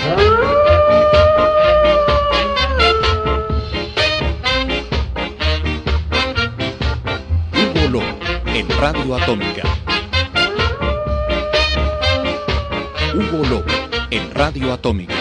[7.52, 9.64] Hugo Lobo en Radio Atómica.
[13.16, 13.66] Hugo Lobo
[14.12, 15.21] en Radio Atómica.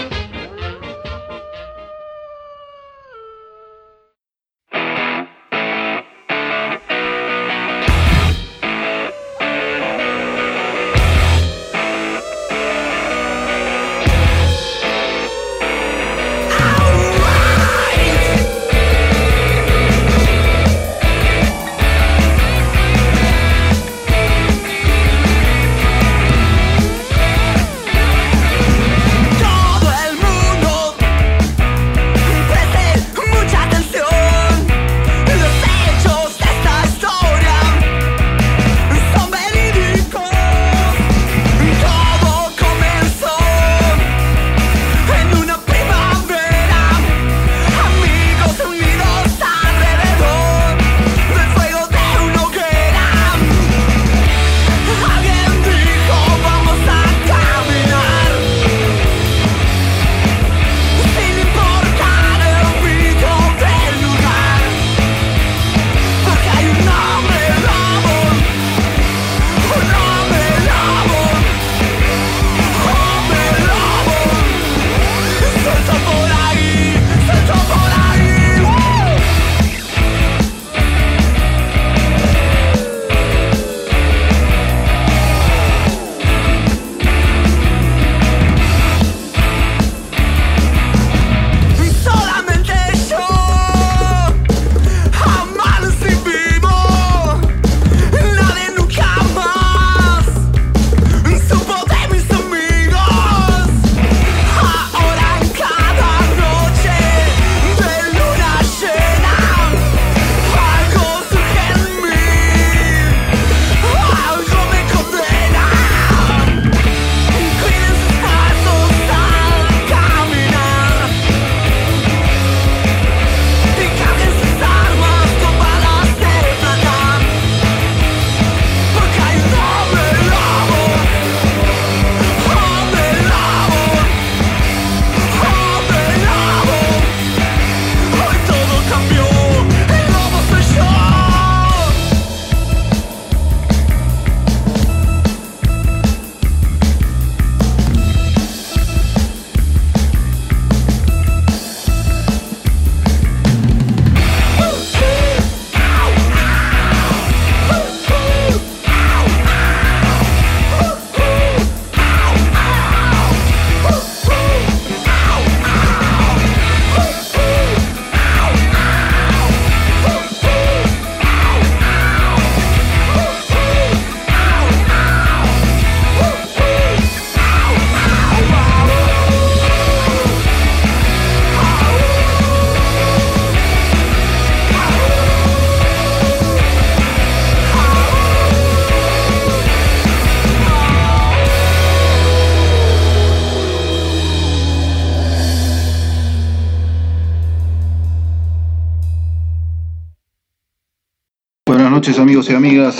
[202.56, 202.96] Amigas,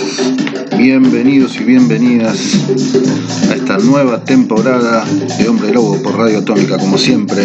[0.81, 2.65] bienvenidos y bienvenidas
[3.51, 5.05] a esta nueva temporada
[5.37, 7.43] de Hombre Lobo por Radio Atómica como siempre.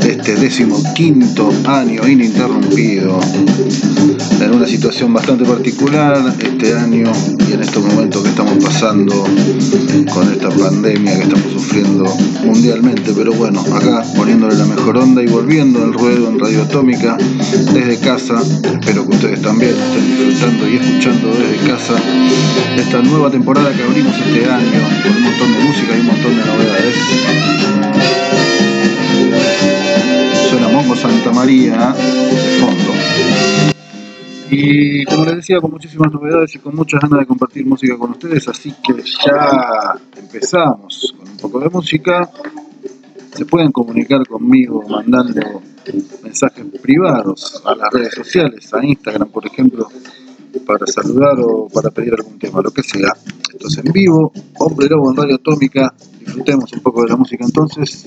[0.00, 3.20] Este décimo quinto año ininterrumpido
[4.40, 7.12] en una situación bastante particular este año
[7.48, 9.24] y en estos momentos que estamos pasando
[10.12, 12.04] con esta pandemia que estamos sufriendo
[12.44, 17.16] mundialmente, pero bueno, acá poniéndole la mejor onda y volviendo al ruedo en Radio Atómica
[17.72, 21.96] desde casa, espero que ustedes también estén disfrutando y escuchando desde casa
[22.76, 26.36] esta nueva temporada que abrimos este año con un montón de música y un montón
[26.36, 26.96] de novedades.
[30.48, 32.92] Suena Mongo Santa María de fondo.
[34.50, 38.12] Y como les decía, con muchísimas novedades y con muchas ganas de compartir música con
[38.12, 42.30] ustedes, así que ya empezamos con un poco de música.
[43.34, 45.62] Se pueden comunicar conmigo mandando
[46.22, 49.86] mensajes privados a las redes sociales, a Instagram, por ejemplo,
[50.66, 53.12] para saludar o para pedir algún tema, lo que sea.
[53.52, 55.94] Esto es en vivo, Hombre Lobo en Radio Atómica.
[56.20, 58.06] Disfrutemos un poco de la música entonces.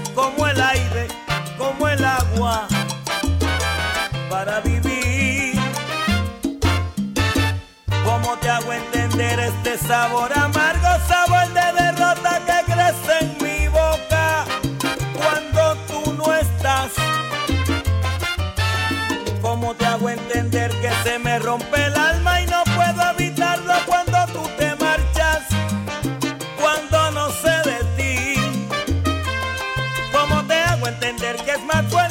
[31.17, 32.10] que es más fuerte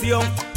[0.00, 0.49] canción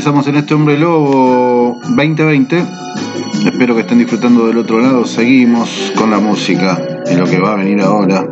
[0.00, 2.64] empezamos en este Hombre Lobo 2020.
[3.44, 5.04] Espero que estén disfrutando del otro lado.
[5.04, 6.80] Seguimos con la música
[7.12, 8.26] y lo que va a venir ahora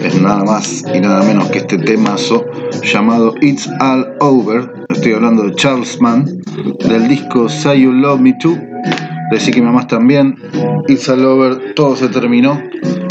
[0.00, 2.44] es nada más y nada menos que este temazo
[2.82, 4.86] llamado It's All Over.
[4.88, 6.24] Estoy hablando de Charles Mann
[6.88, 8.58] del disco Say You Love Me Too.
[9.30, 10.34] Decí que mamás también.
[10.88, 12.60] It's All Over, todo se terminó.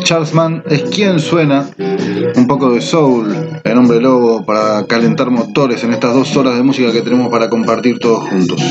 [0.04, 1.70] Charles Mann es quien suena
[2.36, 3.34] un poco de soul,
[3.78, 8.00] hombre lobo, para calentar motores en estas dos horas de música que tenemos para compartir
[8.00, 8.62] todos juntos.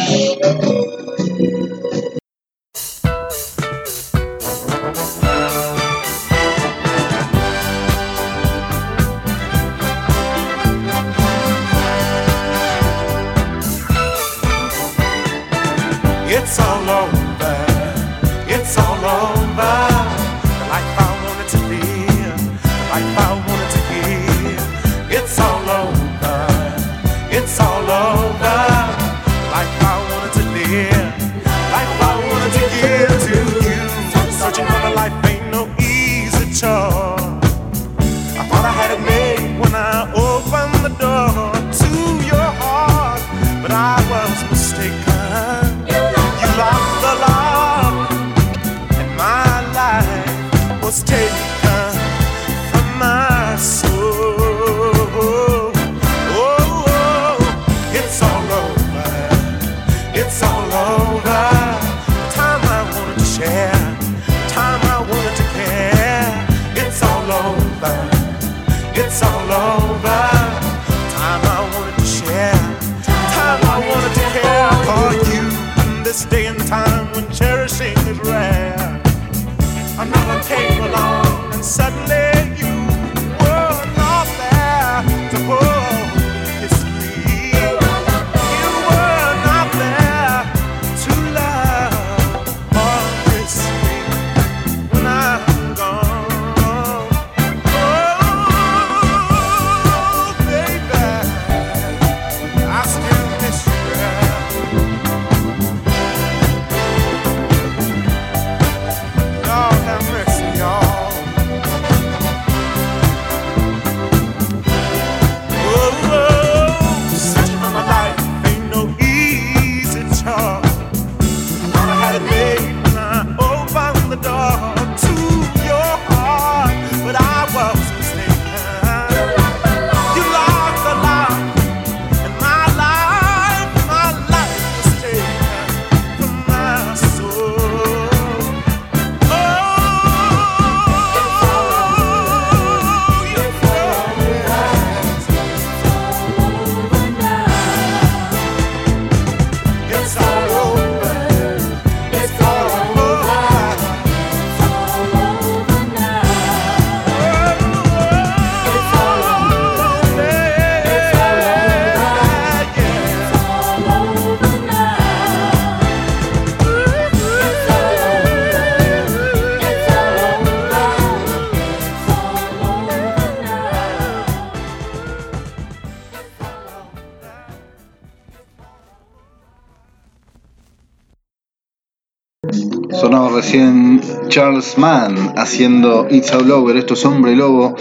[184.33, 187.77] Charles Mann haciendo It's All Over, esto es Hombre Lobo,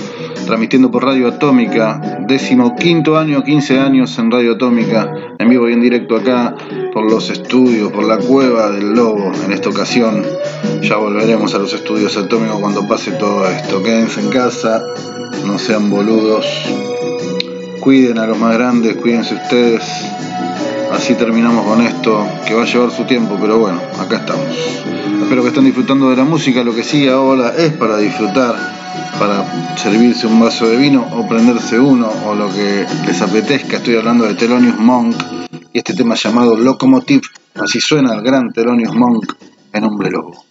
[0.46, 5.72] transmitiendo por Radio Atómica, décimo quinto año, 15 años en Radio Atómica, en vivo y
[5.72, 6.58] en directo acá,
[6.91, 10.25] por los estudios, por la cueva del Lobo, en esta ocasión.
[10.81, 13.81] Ya volveremos a los estudios atómicos cuando pase todo esto.
[13.81, 14.84] Quédense en casa,
[15.46, 16.46] no sean boludos,
[17.79, 19.84] cuiden a los más grandes, cuídense ustedes.
[21.01, 24.55] Así terminamos con esto, que va a llevar su tiempo, pero bueno, acá estamos.
[25.24, 26.63] Espero que estén disfrutando de la música.
[26.63, 28.53] Lo que sigue ahora es para disfrutar,
[29.17, 33.77] para servirse un vaso de vino o prenderse uno o lo que les apetezca.
[33.77, 35.15] Estoy hablando de Thelonious Monk
[35.74, 37.24] y este tema llamado Locomotive.
[37.55, 39.34] Así suena el gran Thelonious Monk
[39.74, 40.46] en Hombre Lobo.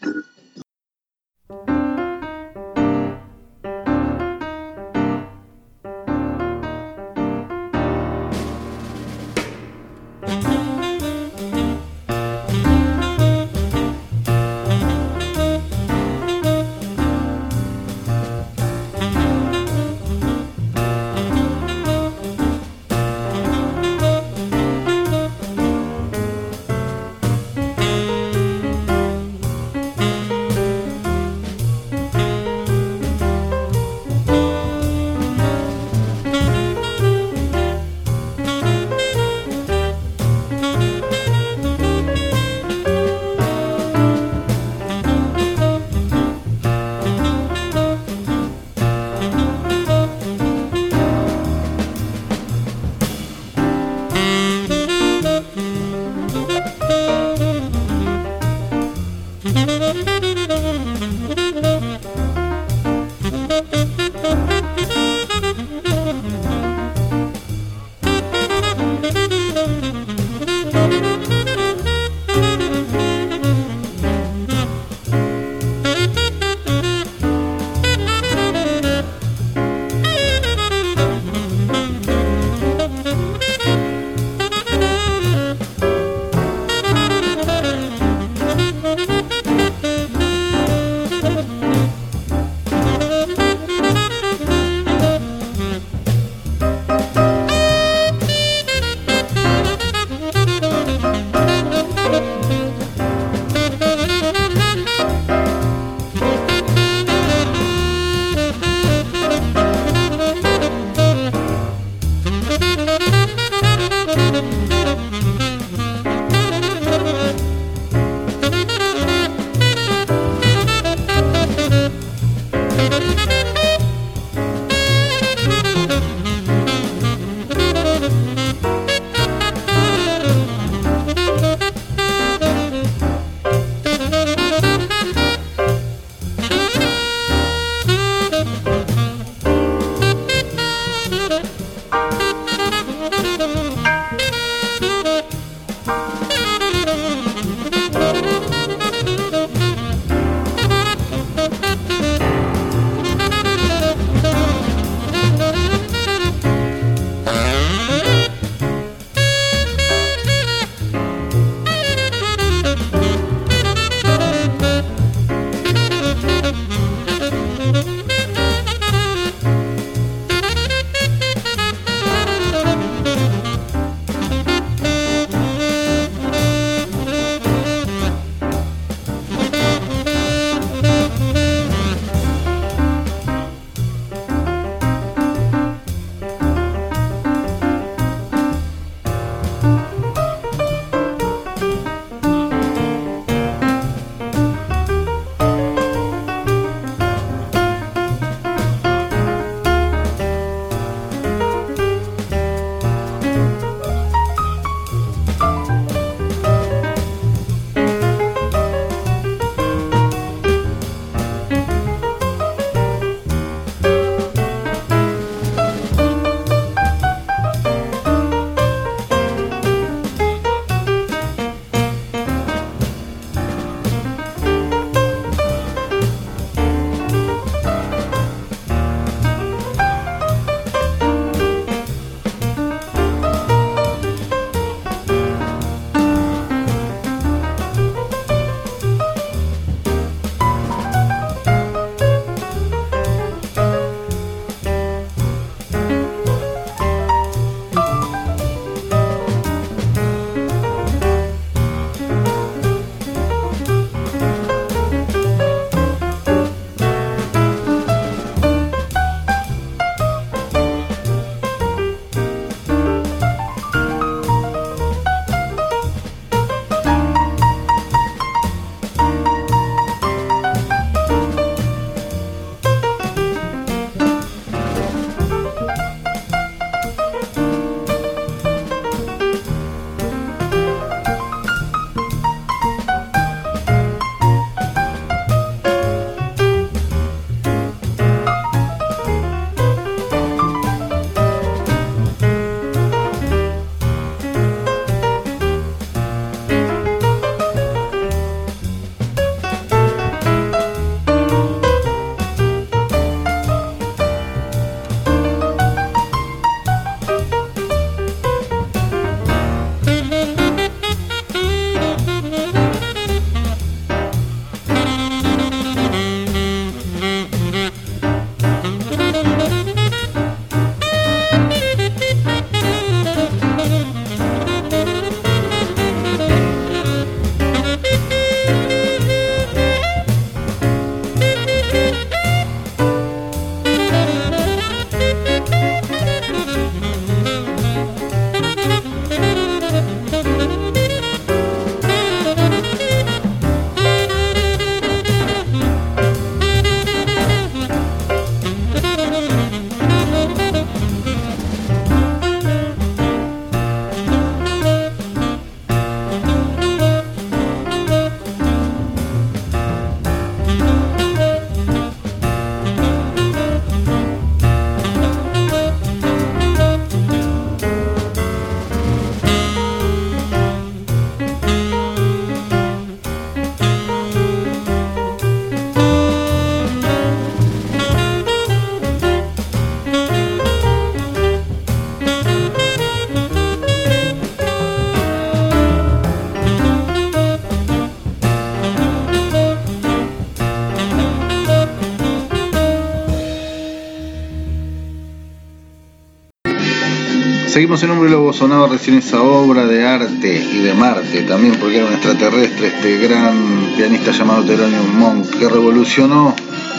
[397.60, 401.76] Seguimos en Hombre Lobo, sonaba recién esa obra de arte y de Marte también, porque
[401.76, 406.34] era un extraterrestre, este gran pianista llamado Thelonious Monk, que revolucionó,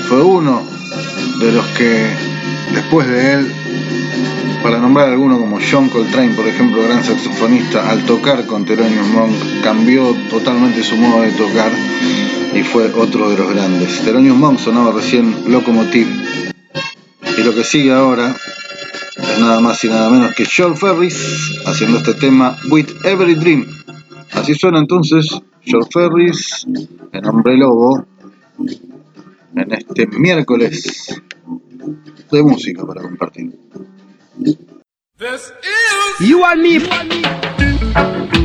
[0.09, 0.63] fue uno
[1.39, 2.07] de los que
[2.73, 3.53] después de él,
[4.63, 9.35] para nombrar alguno como John Coltrane, por ejemplo, gran saxofonista, al tocar con Thelonious Monk
[9.63, 11.71] cambió totalmente su modo de tocar
[12.55, 14.01] y fue otro de los grandes.
[14.01, 16.09] Thelonious Monk sonaba recién Locomotive.
[17.37, 18.35] Y lo que sigue ahora
[19.39, 23.65] nada más y nada menos que George Ferris haciendo este tema With Every Dream.
[24.33, 25.27] Así suena entonces
[25.61, 26.65] George Ferris
[27.11, 28.05] en Hombre Lobo
[29.55, 31.21] en este miércoles
[32.31, 33.51] de música para compartir.
[36.19, 38.40] You and.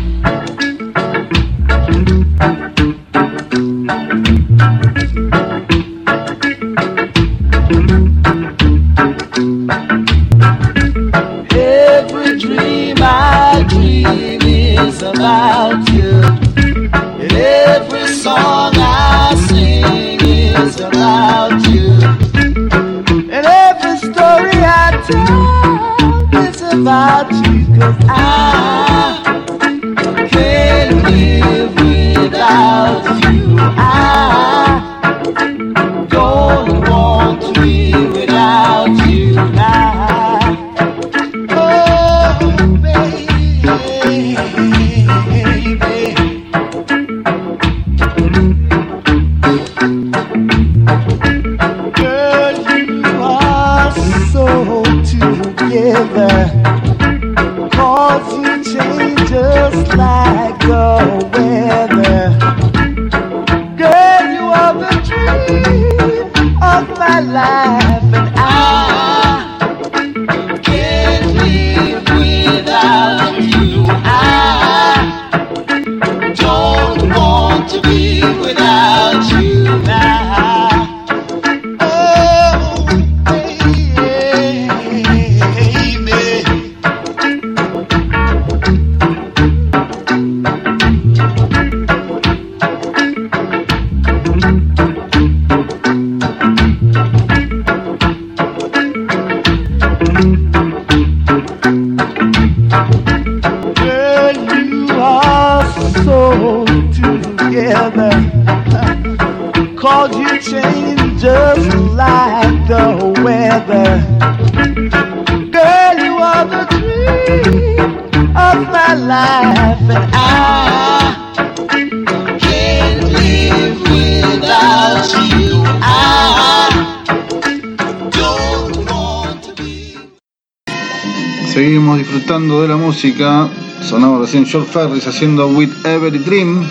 [131.52, 133.48] Seguimos disfrutando de la música.
[133.80, 136.68] Sonaba recién George Ferris haciendo With Every Dream.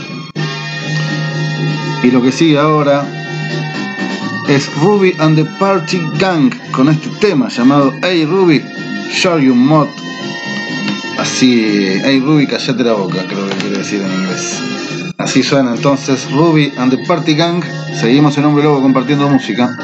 [2.03, 3.05] Y lo que sigue ahora
[4.49, 8.61] es Ruby and the Party Gang con este tema llamado Hey Ruby,
[9.09, 9.87] Show You Mod.
[11.25, 14.61] Así, Hey Ruby, callate la boca, creo que quiere decir en inglés.
[15.17, 17.63] Así suena entonces Ruby and the Party Gang.
[17.99, 19.75] Seguimos en Hombre Lobo compartiendo música.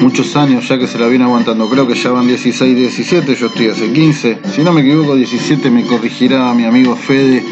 [0.00, 3.46] muchos años ya que se la viene aguantando, creo que ya van 16, 17, yo
[3.46, 7.42] estoy hace 15, si no me equivoco 17 me corrigirá mi amigo Fede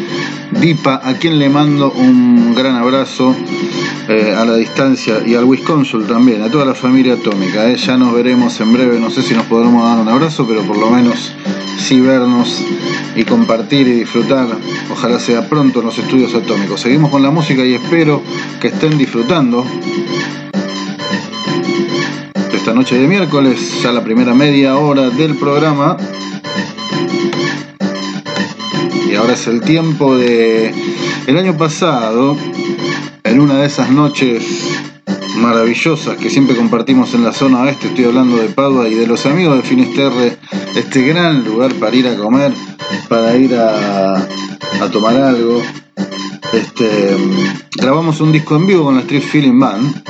[0.61, 3.35] Dipa, a quien le mando un gran abrazo
[4.09, 7.77] eh, a la distancia y al Wisconsin también, a toda la familia atómica, eh.
[7.77, 10.77] ya nos veremos en breve, no sé si nos podremos dar un abrazo, pero por
[10.77, 11.35] lo menos
[11.79, 12.63] sí vernos
[13.17, 14.49] y compartir y disfrutar,
[14.91, 16.81] ojalá sea pronto en los estudios atómicos.
[16.81, 18.23] Seguimos con la música y espero
[18.61, 19.65] que estén disfrutando
[22.53, 25.99] esta noche de miércoles, ya la primera media hora del programa.
[29.07, 30.73] Y ahora es el tiempo de...
[31.27, 32.39] El año pasado,
[33.23, 34.94] en una de esas noches
[35.37, 39.27] maravillosas que siempre compartimos en la zona oeste, estoy hablando de Padua y de los
[39.27, 40.39] amigos de Finisterre,
[40.75, 42.53] este gran lugar para ir a comer,
[43.09, 45.63] para ir a, a tomar algo.
[46.53, 47.17] Este,
[47.77, 50.05] grabamos un disco en vivo con la Street Feeling Band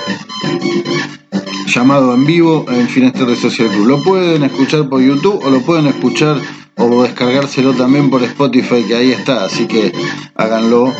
[1.66, 3.86] llamado en vivo en Finisterre Social Club.
[3.86, 6.36] Lo pueden escuchar por YouTube o lo pueden escuchar
[6.76, 9.44] o descargárselo también por Spotify, que ahí está.
[9.44, 9.92] Así que
[10.34, 10.92] háganlo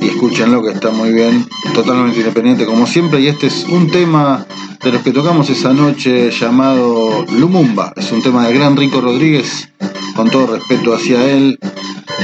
[0.00, 3.20] y escúchenlo, que está muy bien, totalmente independiente como siempre.
[3.20, 4.46] Y este es un tema
[4.82, 7.92] de los que tocamos esa noche llamado Lumumba.
[7.96, 9.70] Es un tema de Gran Rico Rodríguez,
[10.14, 11.58] con todo respeto hacia él.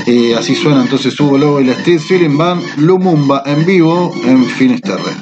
[0.07, 4.45] Y así suena entonces Hugo Lobo y la Street Feeling Band Lumumba en vivo en
[4.45, 5.13] Finisterre.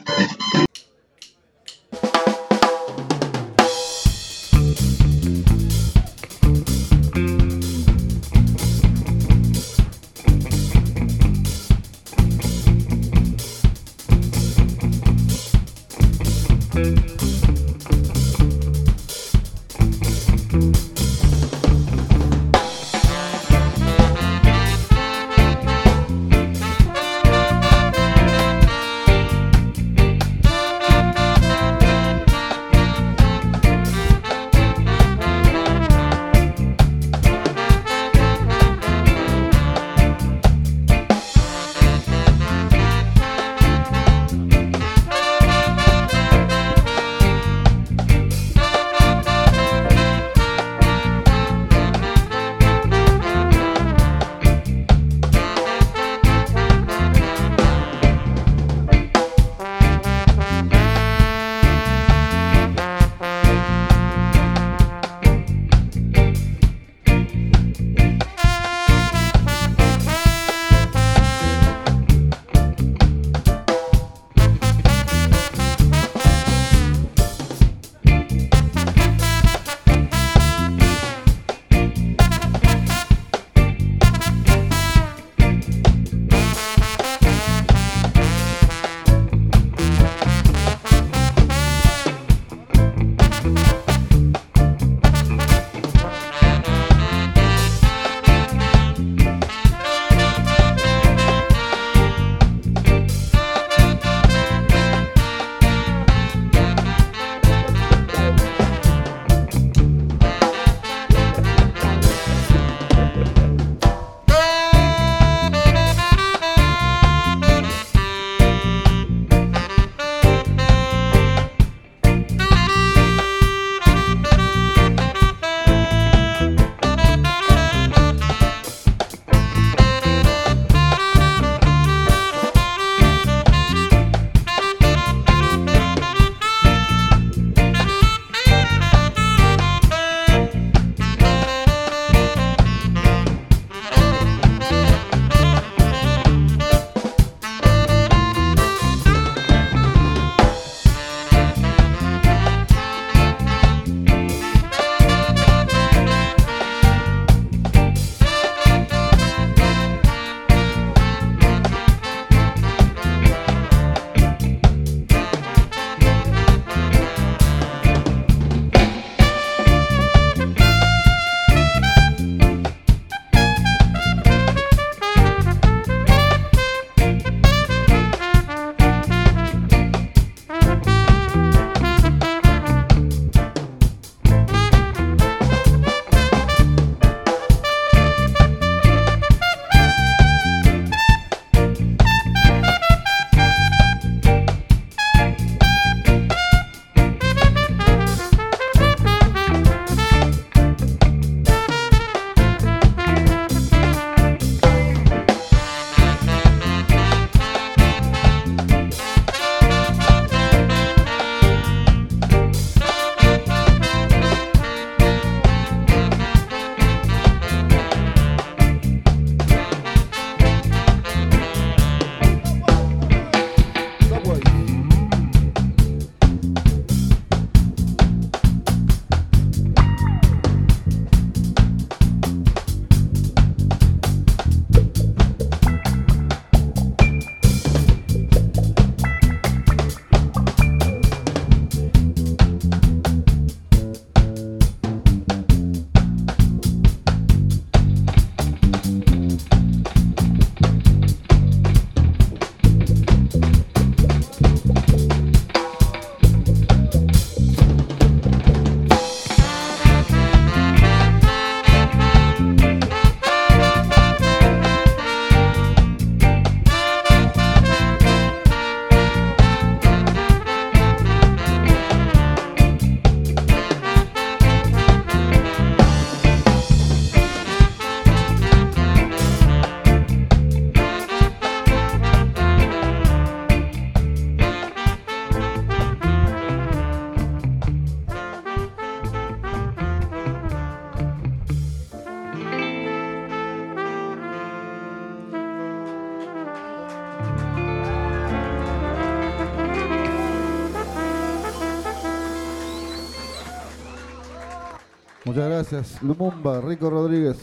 [305.70, 306.02] Gracias.
[306.02, 307.36] Lumumba, Rico Rodríguez.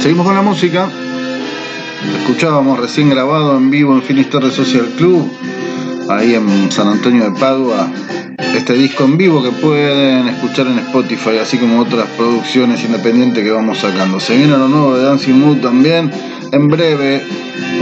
[0.00, 0.88] Seguimos con la música.
[2.20, 5.30] Escuchábamos recién grabado en vivo en Finisterre Social Club,
[6.08, 7.90] ahí en San Antonio de Padua,
[8.56, 13.50] este disco en vivo que pueden escuchar en Spotify, así como otras producciones independientes que
[13.50, 14.18] vamos sacando.
[14.18, 16.10] Se viene lo nuevo de Dancing Mood también,
[16.52, 17.22] en breve,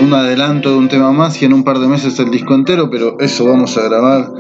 [0.03, 2.91] un adelanto de un tema más y en un par de meses el disco entero,
[2.91, 4.31] pero eso vamos a grabar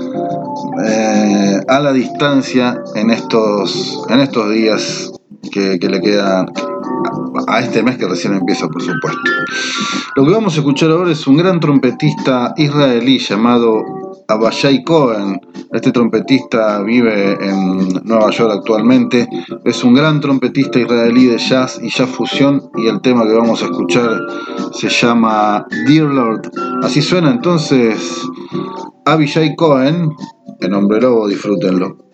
[0.86, 5.12] eh, a la distancia en estos, en estos días
[5.50, 6.46] que, que le quedan
[7.46, 9.20] a este mes que recién empieza, por supuesto.
[10.16, 13.84] Lo que vamos a escuchar ahora es un gran trompetista israelí llamado
[14.26, 15.40] Abashai Cohen.
[15.72, 19.28] Este trompetista vive en Nueva York actualmente.
[19.64, 23.62] Es un gran trompetista israelí de jazz y jazz fusión y el tema que vamos
[23.62, 24.20] a escuchar
[24.72, 26.50] se llama Dear Lord.
[26.82, 28.22] Así suena entonces
[29.04, 30.10] Abishai Cohen,
[30.60, 32.07] en Hombre Lobo, disfrútenlo.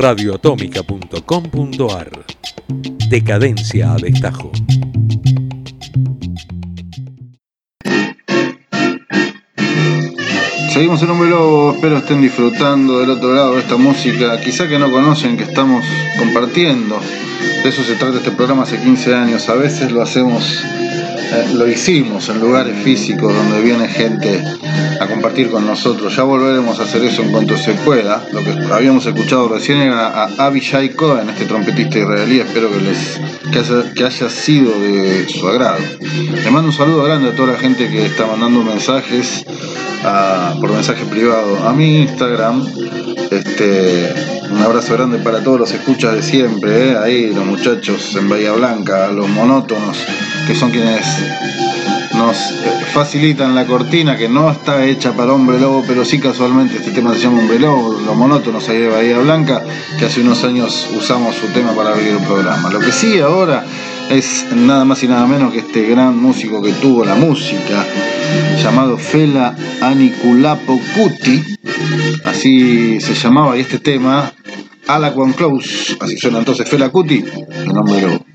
[0.00, 2.10] radioatómica.com.ar
[3.10, 4.50] Decadencia a destajo.
[10.72, 14.78] Seguimos en Hombre Lobo, espero estén disfrutando del otro lado de esta música, quizá que
[14.78, 15.84] no conocen que estamos
[16.18, 16.98] compartiendo.
[17.62, 20.64] De eso se trata este programa hace 15 años, a veces lo hacemos
[21.32, 24.42] eh, lo hicimos en lugares físicos donde viene gente
[25.00, 26.14] a compartir con nosotros.
[26.14, 28.22] Ya volveremos a hacer eso en cuanto se pueda.
[28.32, 32.38] Lo que habíamos escuchado recién era a Abishai Cohen, este trompetista israelí.
[32.40, 33.20] Espero que les
[33.94, 35.78] que haya, sido de su agrado.
[36.00, 39.44] Le mando un saludo grande a toda la gente que está mandando mensajes
[40.60, 42.66] por mensaje privado a mi Instagram.
[43.30, 44.12] Este,
[44.50, 46.96] un abrazo grande para todos los escuchas de siempre, ¿eh?
[46.98, 49.96] ahí los muchachos en Bahía Blanca, los monótonos,
[50.46, 51.06] que son quienes
[52.20, 52.36] nos
[52.92, 57.14] facilitan la cortina, que no está hecha para Hombre Lobo, pero sí casualmente este tema
[57.14, 59.64] se llama Hombre Lobo, los monótonos ahí de Bahía Blanca,
[59.98, 62.70] que hace unos años usamos su tema para abrir el programa.
[62.70, 63.64] Lo que sí ahora
[64.10, 67.86] es nada más y nada menos que este gran músico que tuvo la música,
[68.62, 71.42] llamado Fela Aniculapo Cuti,
[72.24, 74.30] así se llamaba, y este tema,
[74.86, 77.24] Alaquan Close, así suena entonces Fela Cuti,
[77.64, 78.29] el nombre de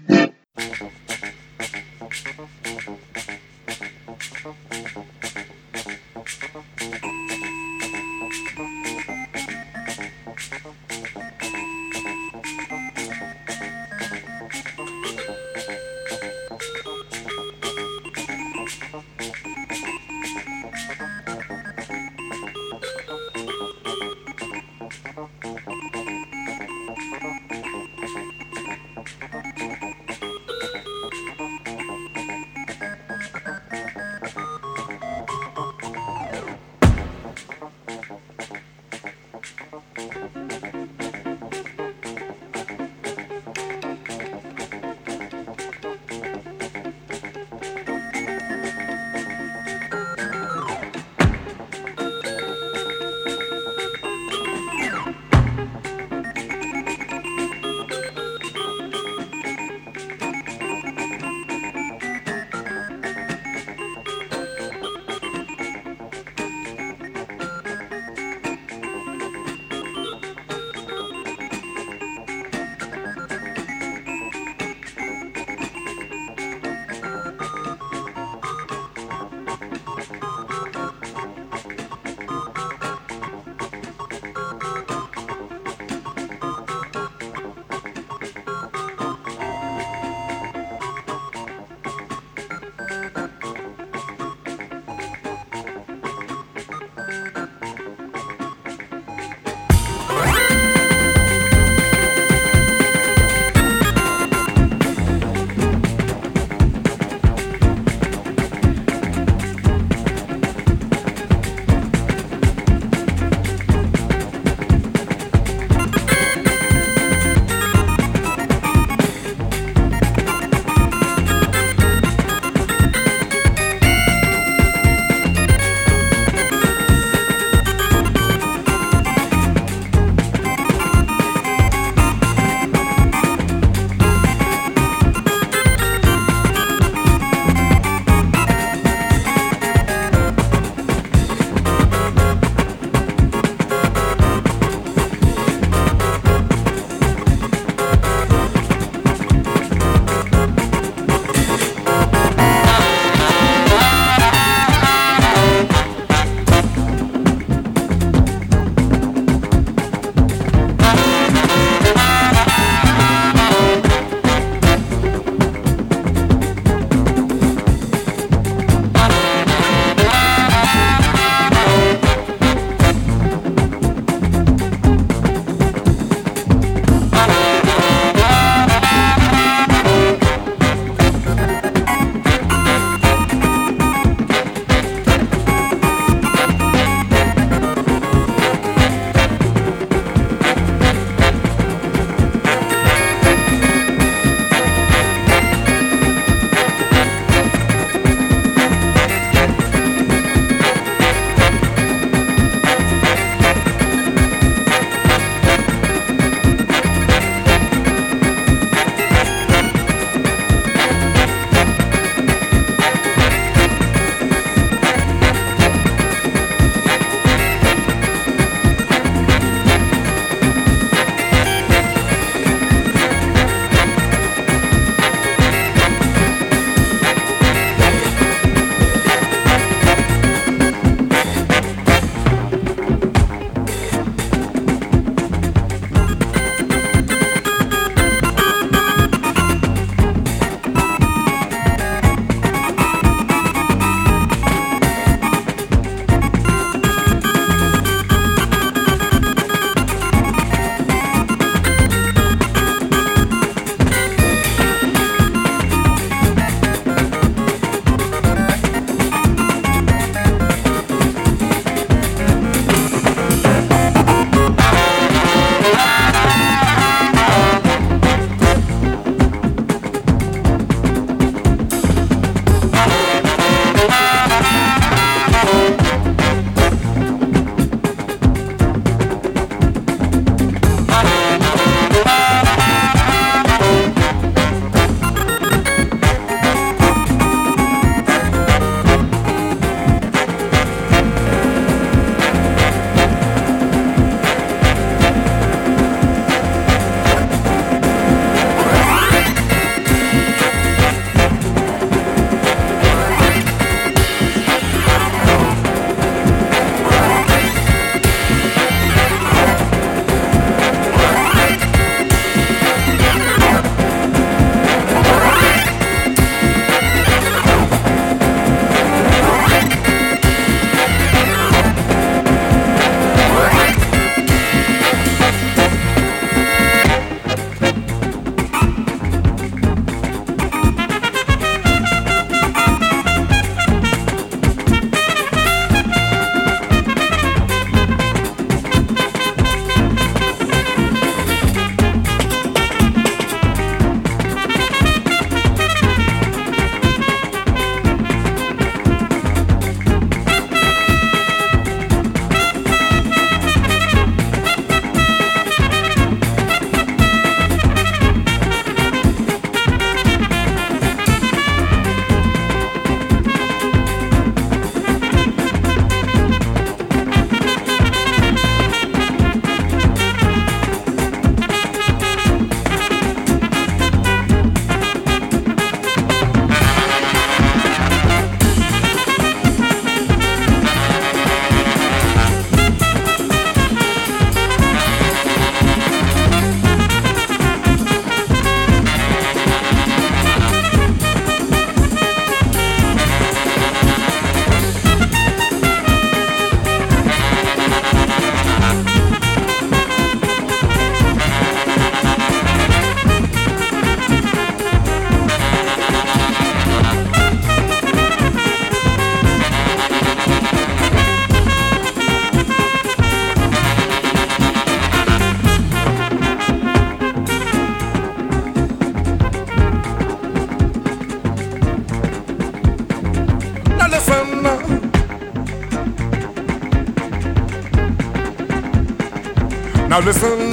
[430.06, 430.12] Eh?
[430.12, 430.52] Now listen.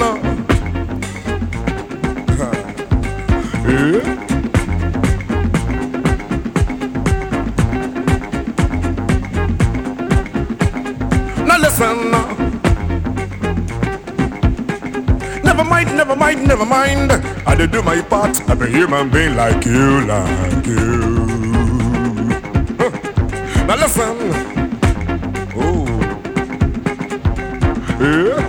[3.69, 4.01] Yeah.
[11.45, 12.11] Now listen.
[15.45, 17.13] Never mind, never mind, never mind.
[17.47, 18.41] I did do my part.
[18.49, 21.27] I'm a human being like you, like you.
[23.67, 24.17] Now listen.
[25.55, 25.85] Oh.
[28.01, 28.42] Yeah.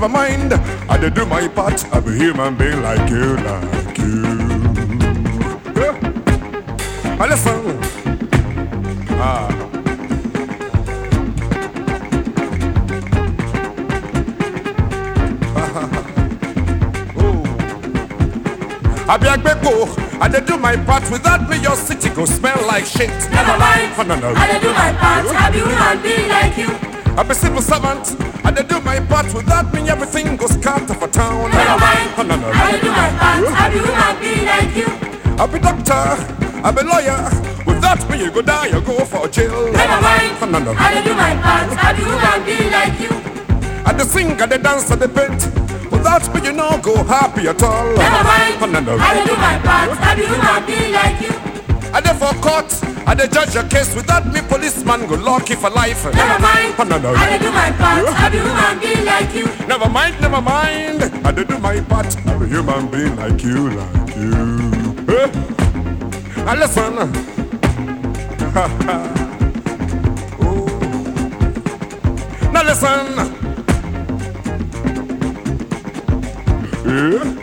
[0.00, 0.52] Never mind.
[0.88, 1.84] I did do my part.
[1.92, 4.22] I'm a human being like you, like you.
[5.74, 5.98] Yeah.
[7.18, 7.78] Now listen.
[9.18, 9.48] Ah.
[17.20, 17.42] Oh.
[19.08, 20.20] I be a gbeko.
[20.20, 21.10] I did do my part.
[21.10, 23.10] Without me, your city go smell like shit.
[23.32, 23.92] Never mind.
[23.98, 24.32] Oh, no, no.
[24.36, 25.26] I did do my part.
[25.26, 26.70] I be human being like you.
[27.18, 28.27] I be civil servant.
[28.58, 29.32] I do my part.
[29.32, 31.48] Without me, everything goes cut off a town.
[31.52, 32.10] Never mind.
[32.18, 32.50] Oh, no, no.
[32.50, 33.46] I do my part.
[33.54, 34.90] I be human being like you.
[35.38, 36.02] I be doctor.
[36.66, 37.22] I be lawyer.
[37.64, 38.66] Without me, you go die.
[38.66, 39.70] You go for jail.
[39.70, 40.42] Never mind.
[40.42, 40.72] Oh, no, no.
[40.74, 41.70] I do my part.
[41.70, 43.14] I be human being like you.
[43.86, 45.38] I the sing, I the dance, I the paint.
[45.92, 47.94] Without me, you no go happy at all.
[47.94, 48.58] Never mind.
[48.58, 48.98] Oh, no, no.
[48.98, 49.90] I do my part.
[50.02, 51.34] I be human being like you.
[51.94, 52.87] I for court.
[53.08, 53.94] I the judge your case.
[53.94, 56.04] Without me, policeman go lock you for life.
[56.12, 56.74] Never mind.
[56.78, 57.14] Oh, no, no.
[57.14, 58.04] I do my part.
[58.06, 59.46] I be human being like you.
[59.66, 61.02] Never mind, never mind.
[61.26, 62.14] I do my part.
[62.26, 64.68] I'm a human being like you, like you.
[65.08, 65.26] Eh?
[66.44, 66.98] Now listen.
[70.40, 70.64] oh.
[72.52, 73.06] Now listen.
[76.84, 77.37] Yeah.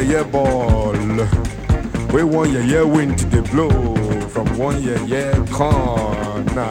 [0.00, 0.92] Year year ball.
[2.14, 3.68] We one year year wind they blow
[4.28, 6.54] from one year year corner.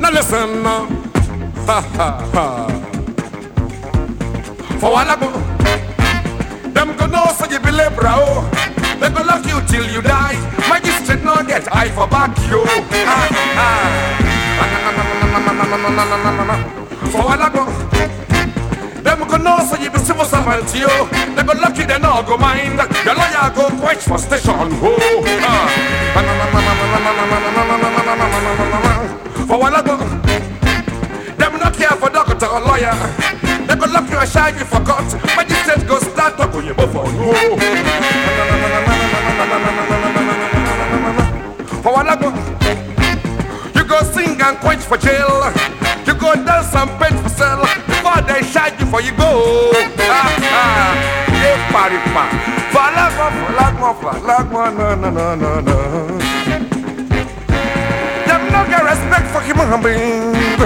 [0.00, 0.86] now listen now.
[1.68, 2.66] Ha ha ha.
[4.80, 5.30] For one ago,
[6.72, 8.48] them go know so you believe bro.
[8.98, 10.32] They go lock you till you die.
[10.70, 12.64] Magistrate no get eye for back you.
[13.04, 14.26] Ah, ah.
[17.12, 17.85] For one ago, go
[19.46, 20.90] know so you be civil servant you.
[21.34, 22.82] They go lucky they no go mind.
[23.06, 24.68] Your lawyer go quench for station.
[24.82, 25.66] Oh, ah.
[29.46, 29.96] For one ago,
[31.38, 32.96] them not care for doctor or lawyer.
[33.66, 35.06] They go you and shine you for court.
[35.36, 37.26] Magistrate go start talk you for you.
[41.82, 42.28] For ago,
[43.76, 45.75] you go sing and quench for jail.
[48.96, 49.72] Shine you go.
[49.74, 52.24] Hey, party pa.
[52.72, 55.76] For lagma, for lagma, for lagma, no, no, no, no, no.
[58.26, 60.58] Them no get respect for human beings.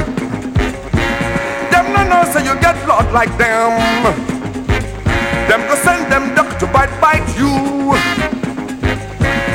[1.71, 4.15] Them no know say you get blood like them.
[5.49, 7.95] Them go send them duck to bite bite you.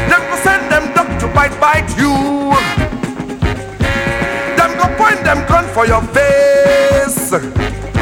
[0.09, 2.13] Them go send them duck to bite bite you.
[4.57, 7.94] Them go point them gun for your face.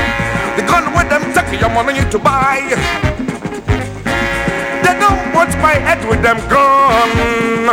[0.55, 2.61] The gun with them take your money to buy.
[4.85, 7.65] They don't want my head with them gun.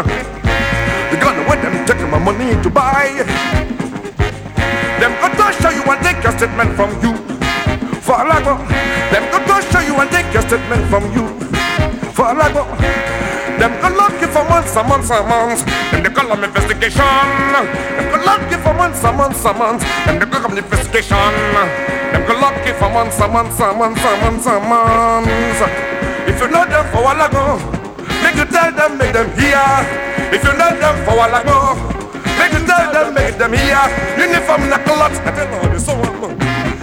[1.10, 3.20] The gun with them take my money to buy.
[5.00, 7.12] Them go to show you and take your statement from you.
[8.00, 8.56] For a Lago.
[9.12, 11.28] Them go to show you and take your statement from you.
[12.16, 12.64] For a Lago.
[13.60, 15.64] Them go you for months and months and months.
[15.92, 17.04] And they call them investigation.
[17.04, 19.84] Them go you for months and months and months.
[20.08, 21.89] And they call them investigation.
[22.12, 25.61] Them go lock you for months and months and months and months and months.
[26.30, 27.58] If you know them for a while ago,
[28.22, 29.62] make you tell them, make them hear.
[30.34, 31.58] If you know them for a while ago,
[32.38, 33.82] make you tell them, make them hear.
[34.18, 35.94] Uniform like a lot, I tell all this so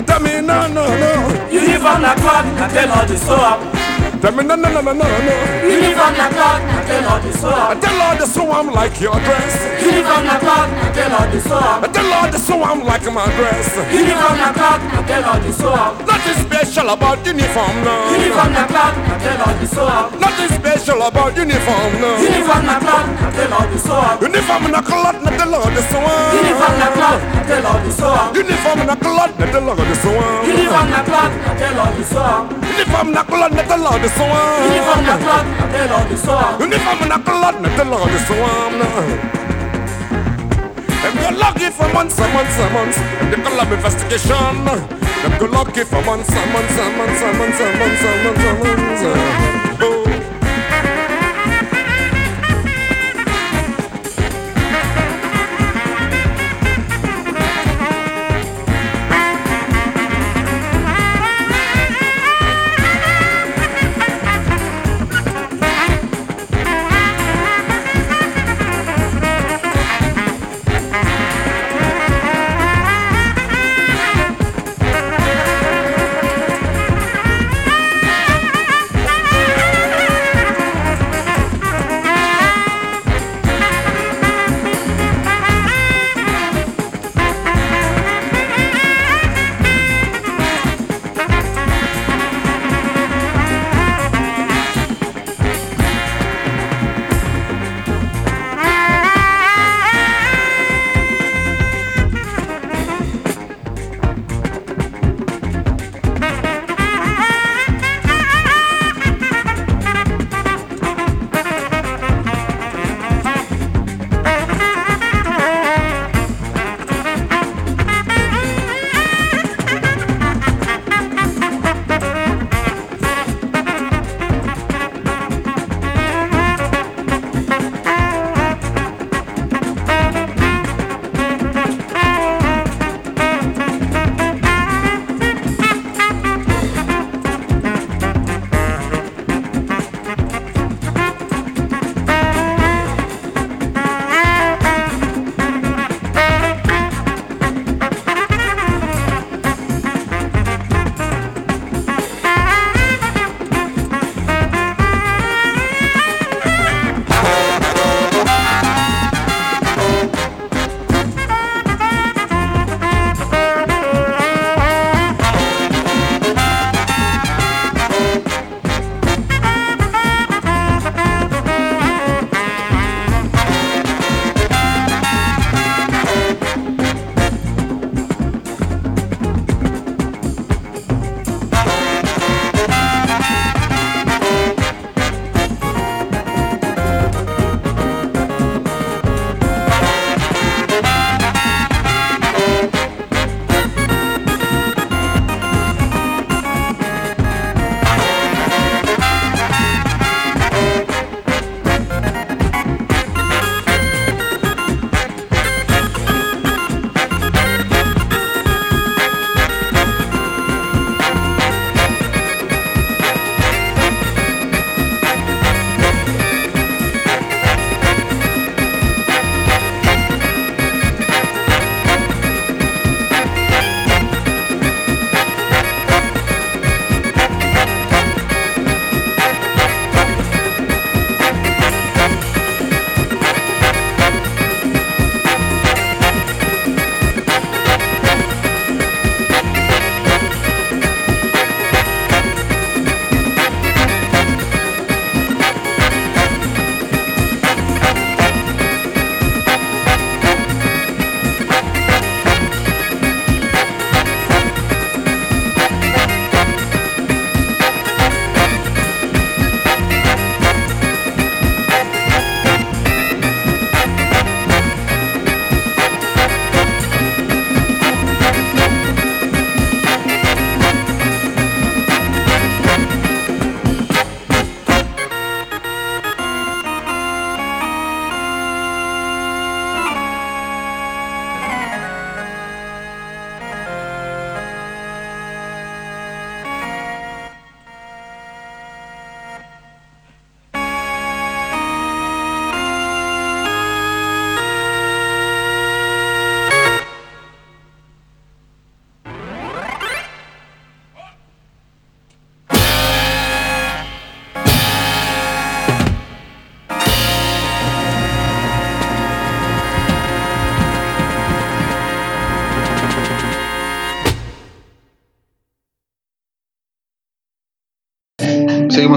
[0.05, 1.11] Tell me no, no, no.
[1.51, 3.86] Uniform na clock, na tell all the so up.
[4.22, 5.36] Tell me no, no, no, no, no, no.
[5.68, 8.99] Uniform na clock, na tell all the so I tell all this so I'm like
[8.99, 9.53] your dress.
[9.78, 13.05] Uniform na clock, na tell all the so I tell all this so I'm like
[13.13, 13.78] my dress.
[13.93, 16.01] Uniform na clock, na tell all the so up.
[16.07, 17.93] Nothing special about uniform, no.
[18.18, 20.11] Uniform na clock, na tell all the so up.
[20.20, 22.18] Nothing special about uniform now.
[22.18, 23.95] Uniform na clock, na tell all the so
[24.26, 25.99] Uniform na cloth, na tell all the so
[26.34, 29.95] Uniform na clock, na tell all the so Uniform na cloth, na tell all the
[29.95, 30.09] so
[30.47, 34.21] Uniform na clock, na tell all the so Uniform na cloth, na all the so
[34.69, 38.38] Uniform na clock, na all the so Uniform na cloth, na all the so
[41.01, 42.97] Them go lucky for months and months and months.
[43.34, 44.65] They call up investigation.
[44.65, 49.01] Them go lucky for months and months and months and months and months and months
[49.01, 49.57] and months.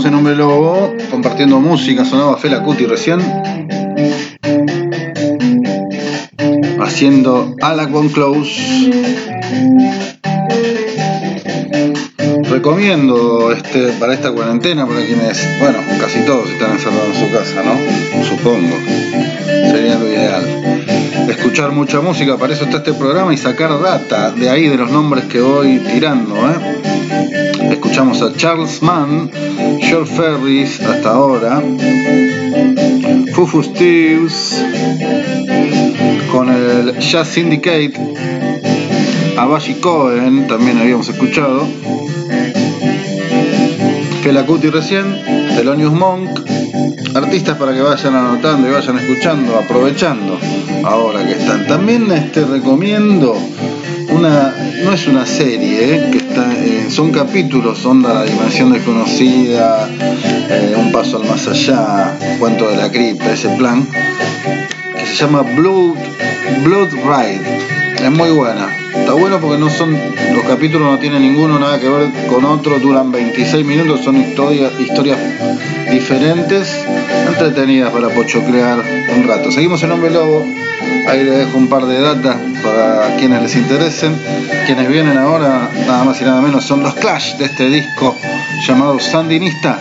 [0.01, 2.07] Seguimos en Hombre Lobo compartiendo música.
[2.07, 3.21] Sonaba Fela Cuti recién.
[6.81, 8.91] Haciendo One Close.
[12.49, 17.63] Recomiendo este, para esta cuarentena, para quienes, bueno, casi todos están encerrados en su casa,
[17.63, 18.25] ¿no?
[18.25, 18.77] Supongo.
[19.71, 21.29] Sería lo ideal.
[21.29, 24.91] Escuchar mucha música, para eso está este programa y sacar data de ahí de los
[24.91, 26.81] nombres que voy tirando, ¿eh?
[27.71, 29.31] Escuchamos a Charles Mann,
[29.81, 31.63] George Ferris hasta ahora,
[33.33, 34.65] Fufu Steves,
[36.31, 37.95] con el Jazz Syndicate,
[39.37, 41.67] Abashi Cohen, también habíamos escuchado,
[44.23, 45.05] Fela Kuti recién,
[45.57, 46.29] Thelonious Monk,
[47.15, 50.39] artistas para que vayan anotando y vayan escuchando, aprovechando
[50.85, 51.67] ahora que están.
[51.67, 53.37] También este, recomiendo
[54.11, 54.55] una,
[54.85, 60.75] no es una serie, eh, que está, eh, son capítulos, son la dimensión desconocida, eh,
[60.77, 63.87] un paso al más allá, cuento de la cripta, ese plan,
[64.99, 65.97] que se llama Blood,
[66.63, 68.05] Blood Ride.
[68.05, 68.69] Es muy buena.
[68.95, 69.93] Está bueno porque no son
[70.35, 75.19] los capítulos no tienen ninguno nada que ver con otro, duran 26 minutos, son historias
[75.91, 76.85] diferentes,
[77.27, 78.83] entretenidas para pochocrear
[79.17, 79.51] un rato.
[79.51, 80.45] Seguimos en Hombre Lobo.
[81.09, 84.15] Ahí les dejo un par de datas para quienes les interesen.
[84.67, 88.17] Quienes vienen ahora, nada más y nada menos, son los Clash de este disco
[88.67, 89.79] llamado Sandinista,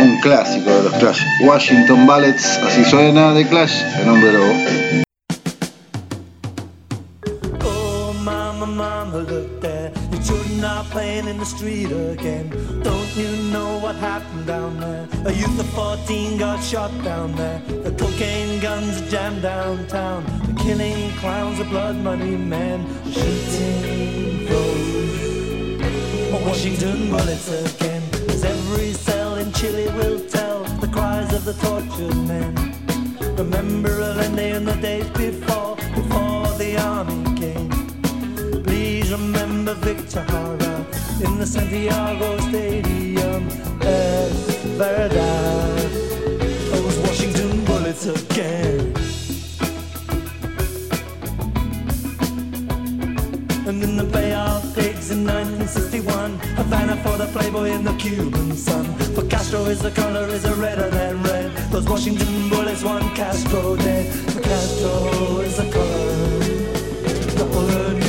[0.00, 1.20] un clásico de los Clash.
[1.44, 4.54] Washington Ballets, así suena de Clash en Hombre Lobo.
[7.64, 9.92] Oh, mama, mama, look there.
[10.10, 12.50] Your children are playing in the street again.
[12.82, 15.06] Don't you know what happened down there?
[15.26, 17.60] A youth of 14 got shot down there.
[17.68, 20.51] The cocaine guns are jammed downtown.
[20.62, 22.86] Killing clowns, the blood money men.
[23.12, 25.82] Shooting those
[26.46, 28.02] Washington bullets again.
[28.28, 32.54] As every cell in Chile will tell the cries of the tortured men.
[33.36, 37.68] Remember Allende in the days before, before the army came.
[38.62, 40.86] Please remember Victor Hara
[41.24, 43.48] in the Santiago Stadium.
[43.80, 44.32] Es
[44.78, 45.90] verdad,
[46.70, 48.91] those Washington bullets again.
[53.82, 58.84] In the Bay of Pigs in 1961, Havana for the Playboy and the Cuban sun.
[59.14, 61.50] For Castro is the color is a redder than red.
[61.72, 64.06] Those Washington bullets, one Castro dead.
[64.30, 66.38] For Castro is the color.
[67.38, 68.01] The bullet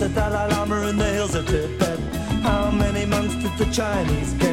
[0.00, 1.98] the Dalai Lama in the hills of Tibet.
[2.42, 4.49] How many monks did the Chinese get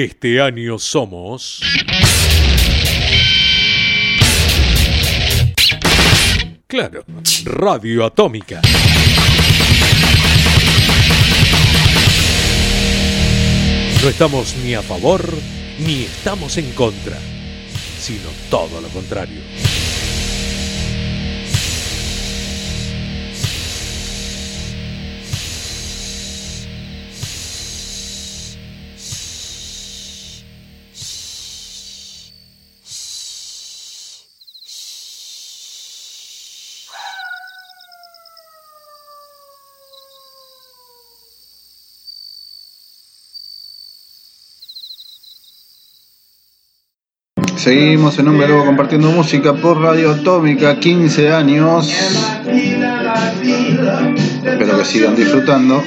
[0.00, 1.60] Este año somos...
[6.68, 7.04] Claro,
[7.44, 8.60] Radio Atómica.
[14.00, 15.36] No estamos ni a favor
[15.80, 17.18] ni estamos en contra,
[18.00, 19.40] sino todo lo contrario.
[47.68, 51.92] Seguimos en Hombre Lobo compartiendo música por Radio Atómica, 15 años.
[54.42, 55.82] Espero que sigan disfrutando.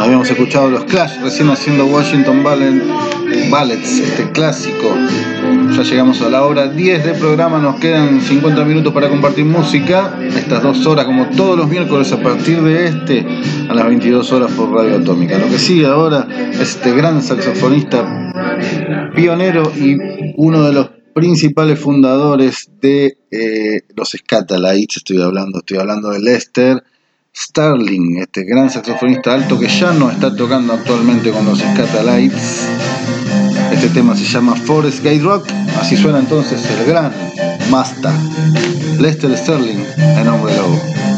[0.00, 2.82] Habíamos escuchado los Clash recién haciendo Washington Ballet,
[3.50, 4.96] Ballets, este clásico.
[5.76, 10.18] Ya llegamos a la hora 10 del programa, nos quedan 50 minutos para compartir música.
[10.22, 13.26] Estas dos horas, como todos los miércoles a partir de este,
[13.68, 15.38] a las 22 horas por Radio Atómica.
[15.38, 18.32] Lo que sigue ahora es este gran saxofonista
[19.14, 19.96] pionero y
[20.36, 26.82] uno de los principales fundadores de eh, los Scatalites, estoy hablando, estoy hablando de Lester
[27.34, 32.95] Starling, este gran saxofonista alto que ya no está tocando actualmente con los Scatalites.
[33.76, 35.48] Este tema se llama Forest Gate Rock,
[35.78, 37.12] así suena entonces el gran
[37.70, 38.10] Masta,
[38.98, 41.15] Lester Sterling en Hombre Lobo.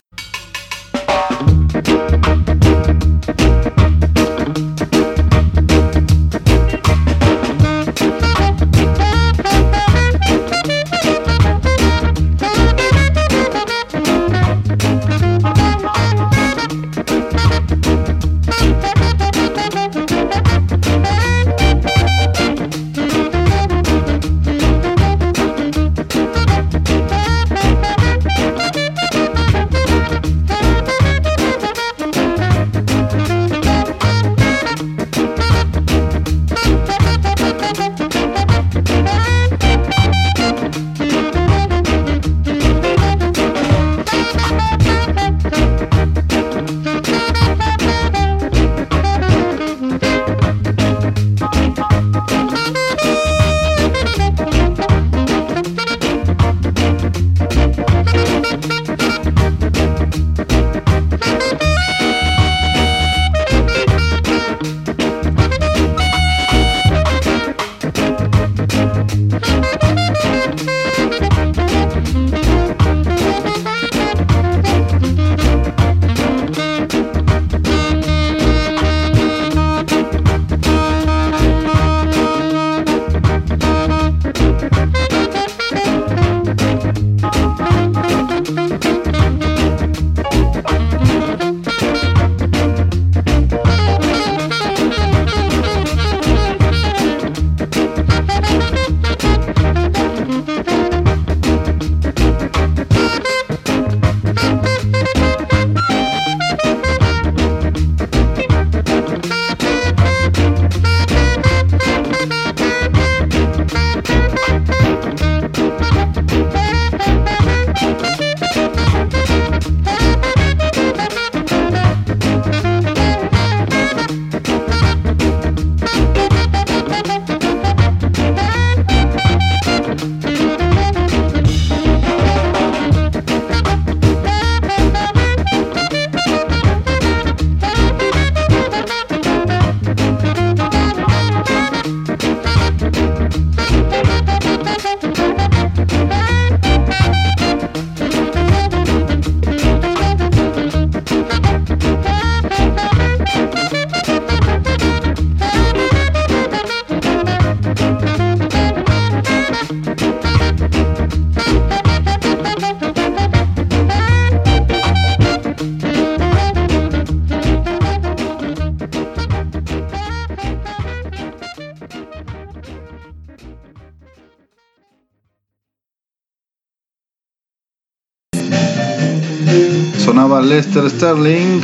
[180.43, 181.61] Lester Sterling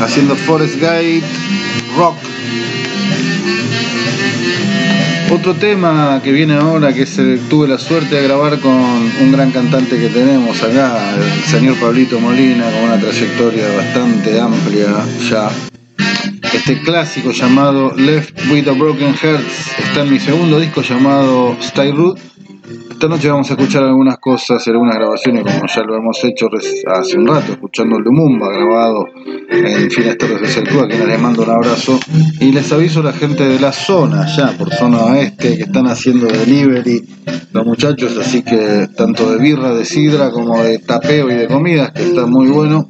[0.00, 1.22] haciendo Forest Gate
[1.96, 2.16] Rock.
[5.30, 9.32] Otro tema que viene ahora, que es el- tuve la suerte de grabar con un
[9.32, 14.86] gran cantante que tenemos acá, el señor Pablito Molina, con una trayectoria bastante amplia
[15.28, 15.50] ya.
[16.52, 21.90] Este clásico llamado Left with a Broken Hearts está en mi segundo disco llamado Stay
[21.90, 22.18] Root.
[23.04, 26.48] Esta noche vamos a escuchar algunas cosas algunas grabaciones como ya lo hemos hecho
[26.86, 29.04] hace un rato, escuchando el Lumumba grabado
[29.50, 32.00] en Fines Torres de Cercúa, quienes les mando un abrazo.
[32.40, 35.86] Y les aviso a la gente de la zona, ya por zona oeste, que están
[35.86, 37.04] haciendo delivery
[37.52, 41.92] los muchachos, así que tanto de birra, de sidra, como de tapeo y de comidas,
[41.92, 42.88] que está muy bueno.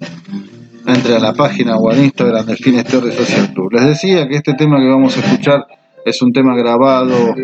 [0.87, 3.73] Entre a la página o al Instagram de Fines Torres Social Club.
[3.73, 5.67] Les decía que este tema que vamos a escuchar
[6.05, 7.35] es un tema grabado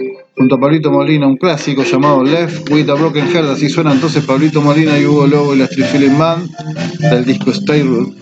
[0.41, 3.51] junto a Pablito Molina, un clásico llamado Left with a Broken Heart.
[3.51, 6.51] Así suena entonces Pablito Molina y Hugo Lobo y la Street Feeling Band
[7.11, 8.20] del disco Stay Root.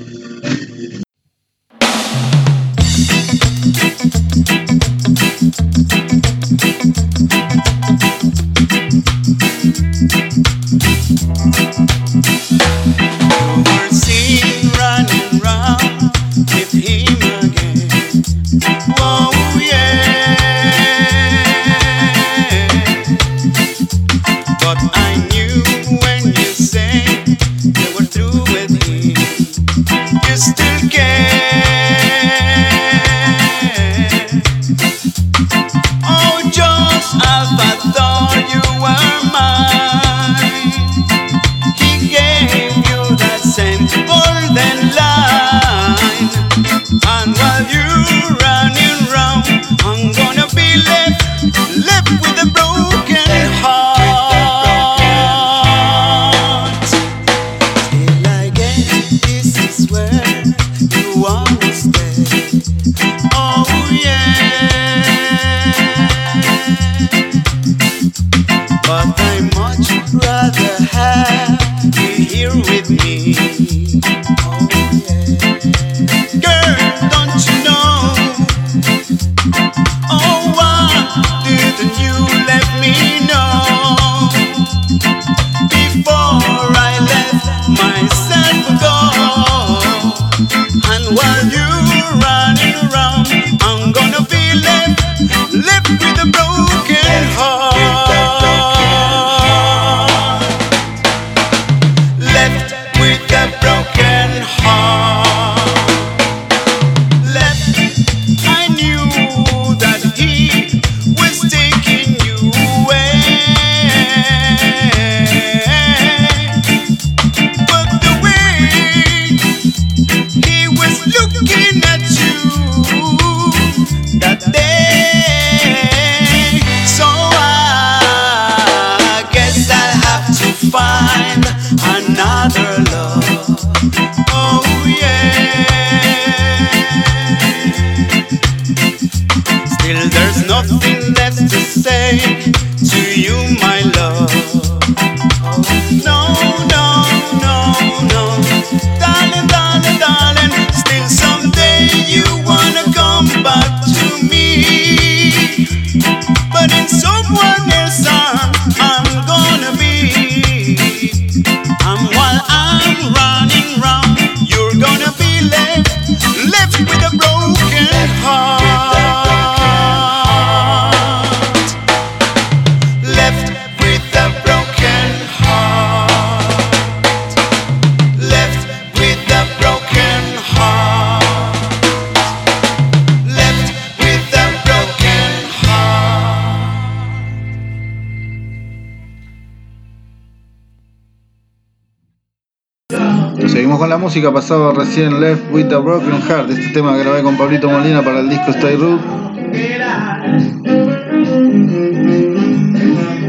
[194.18, 198.02] Música, pasaba recién Left with a Broken Heart, este tema que grabé con Pablito Molina
[198.02, 199.00] para el disco Stay Root.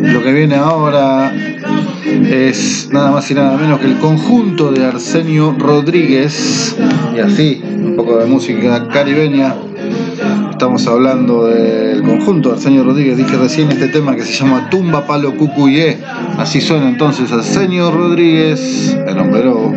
[0.01, 1.31] Lo que viene ahora
[2.27, 6.75] es nada más y nada menos que el conjunto de Arsenio Rodríguez,
[7.15, 9.53] y así, un poco de música caribeña.
[10.49, 15.05] Estamos hablando del conjunto de Arsenio Rodríguez, dije recién este tema que se llama Tumba
[15.05, 15.99] Palo Cucuyé.
[16.39, 19.75] Así suena entonces Arsenio Rodríguez, el hombre lobo.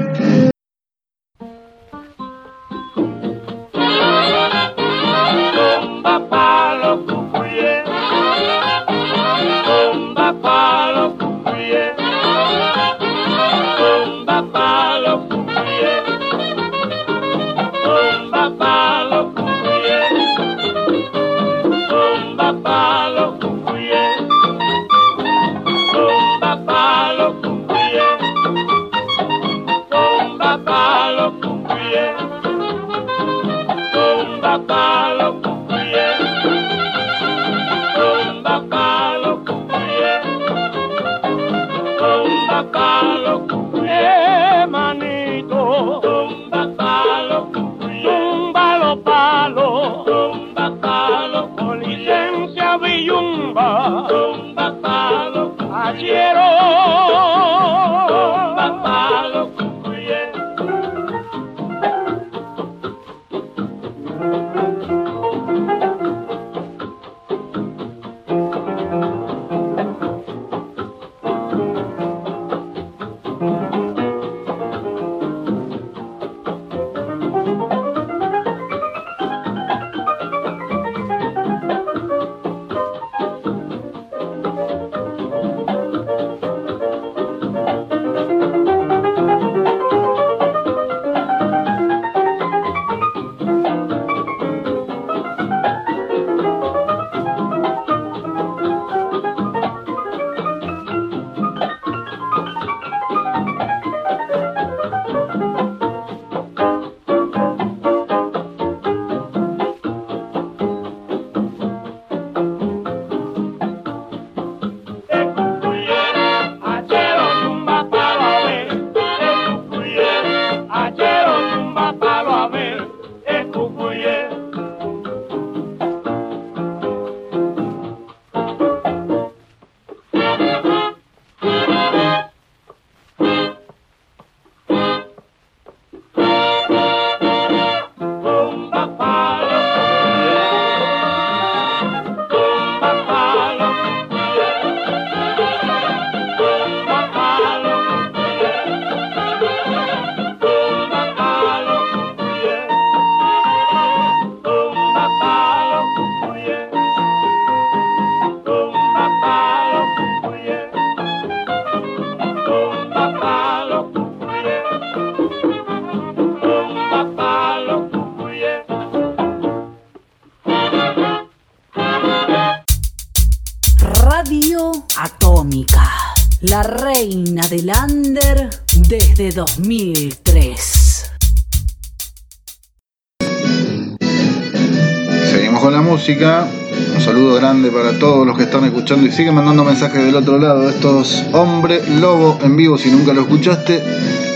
[188.91, 190.69] Y siguen mandando mensajes del otro lado.
[190.69, 193.81] Estos Hombre Lobo en vivo, si nunca lo escuchaste.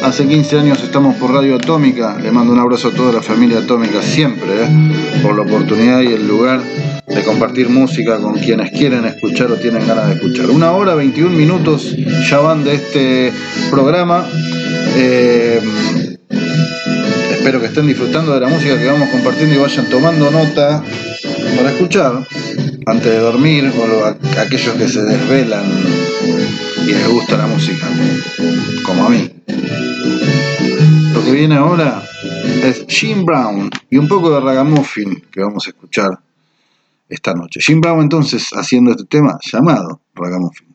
[0.05, 2.17] Hace 15 años estamos por Radio Atómica.
[2.23, 4.69] Le mando un abrazo a toda la familia Atómica siempre, ¿eh?
[5.23, 9.87] por la oportunidad y el lugar de compartir música con quienes quieren escuchar o tienen
[9.87, 10.49] ganas de escuchar.
[10.51, 11.97] Una hora, 21 minutos
[12.31, 13.33] ya van de este
[13.71, 14.25] programa.
[14.97, 15.61] Eh,
[17.33, 20.83] espero que estén disfrutando de la música que vamos compartiendo y vayan tomando nota
[21.57, 22.23] para escuchar
[22.87, 25.65] antes de dormir o a- aquellos que se desvelan
[26.87, 27.87] y les gusta la música,
[28.85, 29.31] como a mí.
[31.13, 32.03] Lo que viene ahora
[32.63, 36.11] es Jim Brown y un poco de ragamuffin que vamos a escuchar
[37.09, 37.61] esta noche.
[37.61, 40.01] Jim Brown entonces haciendo este tema llamado.
[40.15, 40.67] Ragamuffin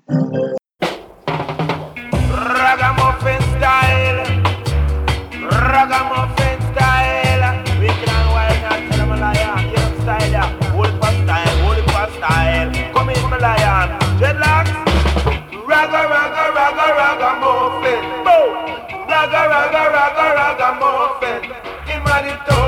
[20.80, 21.44] raga, ragamuffin.
[21.86, 22.61] Him a the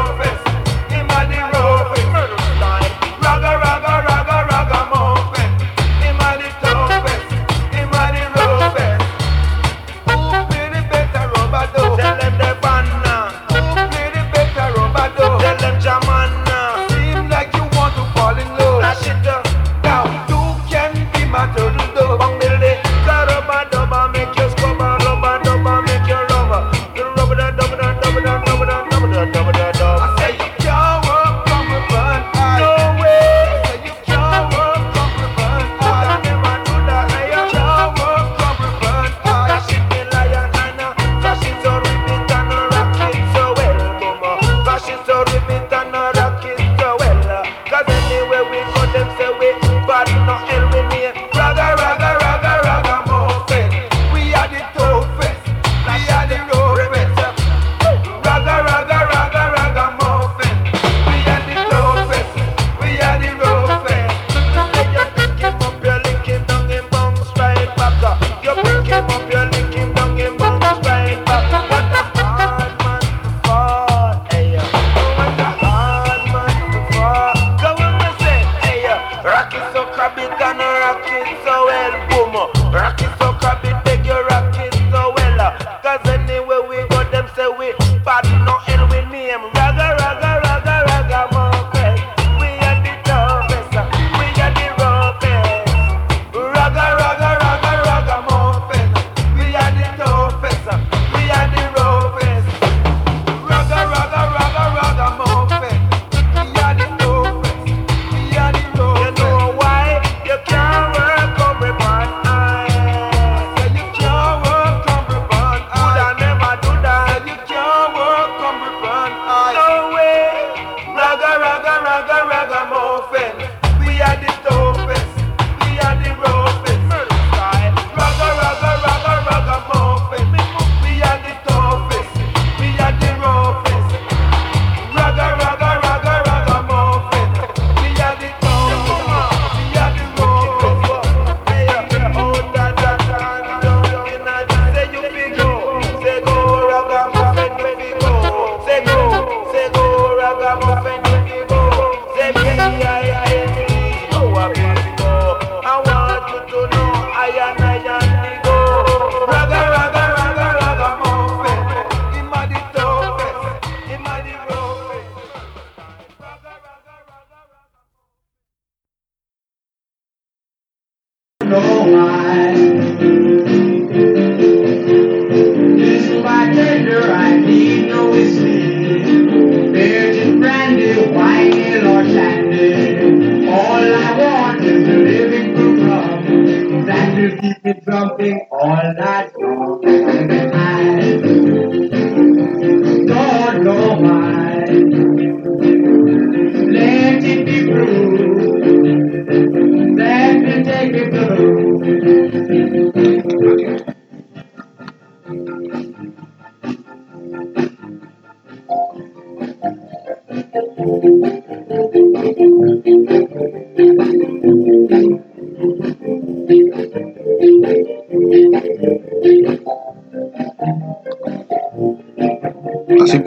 [188.53, 190.62] all night long.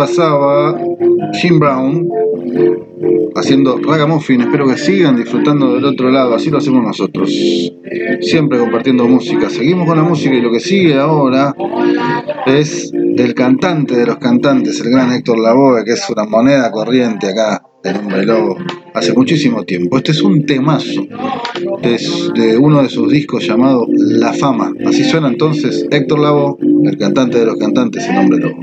[0.07, 0.79] pasaba
[1.33, 2.09] Jim Brown
[3.35, 4.43] haciendo ragamuffin.
[4.43, 7.29] Espero que sigan disfrutando del otro lado, así lo hacemos nosotros.
[8.21, 9.51] Siempre compartiendo música.
[9.51, 11.55] Seguimos con la música y lo que sigue ahora
[12.47, 17.29] es el cantante de los cantantes, el gran Héctor Lavoe, que es una moneda corriente
[17.29, 18.57] acá del Hombre Lobo
[18.95, 19.97] hace muchísimo tiempo.
[19.99, 21.03] Este es un temazo
[21.83, 24.73] de uno de sus discos llamado La Fama.
[24.87, 28.61] Así suena entonces Héctor Lavoe, el cantante de los cantantes, el Hombre Lobo.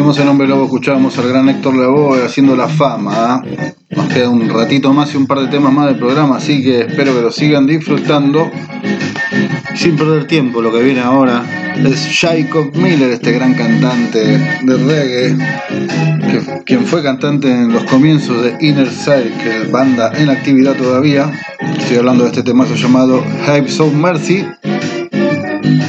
[0.00, 3.12] Seguimos en Hombre Lobo, escuchábamos al gran Héctor Lavoe haciendo la fama.
[3.14, 3.42] ¿ah?
[3.90, 6.80] Nos queda un ratito más y un par de temas más del programa, así que
[6.80, 8.50] espero que lo sigan disfrutando.
[9.74, 11.44] Sin perder tiempo, lo que viene ahora
[11.76, 15.36] es Jacob Miller, este gran cantante de reggae,
[16.64, 21.30] quien fue cantante en los comienzos de Inner Circle, banda en actividad todavía.
[21.76, 24.46] Estoy hablando de este temazo llamado Hives of Mercy.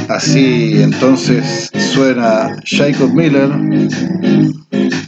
[0.09, 3.49] Así entonces suena Jacob Miller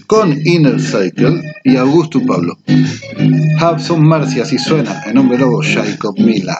[0.08, 2.58] con Inner Cycle y Augusto Pablo.
[3.80, 6.58] Some mercy, así suena en nombre lobo Jacob Miller.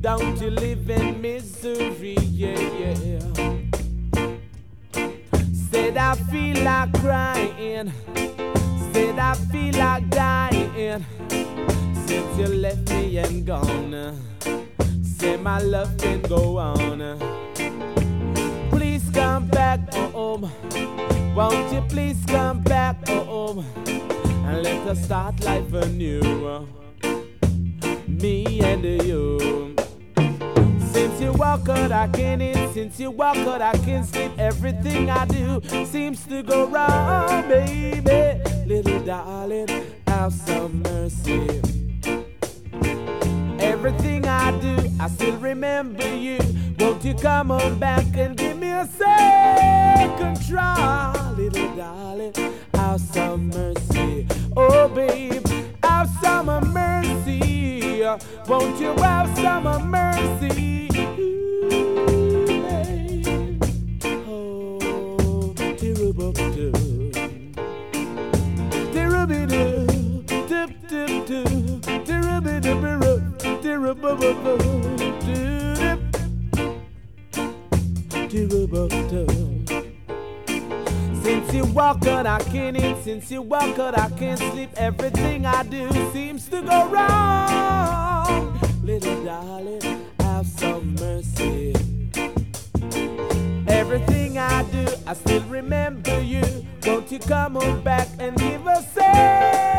[0.00, 3.20] Don't you live in misery, yeah, yeah.
[5.70, 7.90] Said I feel like crying.
[8.94, 11.04] Said I feel like dying.
[12.06, 14.16] Since you left me and gone.
[15.02, 17.18] Say my love can go on.
[18.70, 20.48] Please come back home.
[21.34, 23.64] Won't you please come back home?
[24.46, 26.68] and let us start life anew.
[28.06, 29.74] Me and you.
[30.92, 32.72] Since you walk out, I can't eat.
[32.72, 34.38] Since you walk out, I can't sleep.
[34.38, 38.53] Everything I do seems to go wrong, baby.
[38.66, 39.68] Little darling,
[40.06, 41.60] have some mercy.
[43.60, 46.38] Everything I do, I still remember you.
[46.78, 52.32] Won't you come on back and give me a second try, little darling?
[52.74, 54.26] Have some mercy,
[54.56, 55.46] oh babe,
[55.82, 58.02] have some mercy.
[58.48, 60.88] Won't you have some mercy?
[61.72, 62.23] Ooh,
[71.24, 73.20] dip-dip-doo, tirubidoo-boo,
[73.62, 74.58] tirubububoo,
[75.24, 76.00] doo-dip.
[78.30, 79.64] Tirubuk-doo.
[81.22, 82.96] Since you walk out, I can't eat.
[83.02, 84.70] Since you walk out, I can't sleep.
[84.76, 88.58] Everything I do seems to go wrong.
[88.82, 89.80] Little darling,
[90.20, 91.74] have some mercy.
[93.66, 96.42] Everything I do, I still remember you.
[96.86, 99.73] Won't you come on back and give us a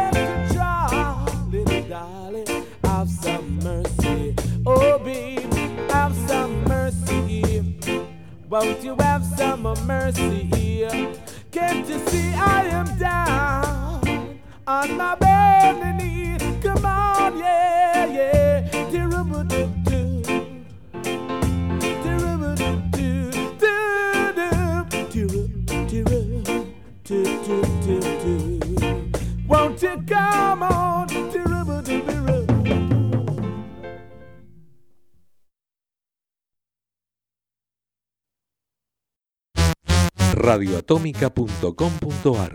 [8.56, 10.49] Won't you have some mercy?
[10.56, 11.11] here?
[11.52, 16.38] Can't you see I am down on my bending knee?
[16.61, 18.45] Come on, yeah, yeah.
[27.03, 28.60] Doo-doo-doo-doo.
[29.49, 31.05] Won't you come on?
[40.46, 42.54] radioatómica.com.ar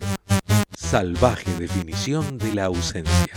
[0.76, 3.34] Salvaje definición de la ausencia.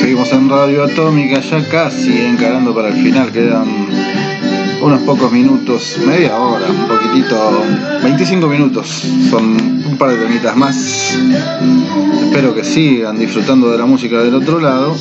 [0.00, 3.68] Seguimos en Radio Atómica, ya casi encarando para el final, quedan
[4.80, 7.62] unos pocos minutos, media hora, un poquitito,
[8.02, 8.88] 25 minutos,
[9.28, 11.18] son un par de temitas más.
[12.24, 14.96] Espero que sigan disfrutando de la música del otro lado.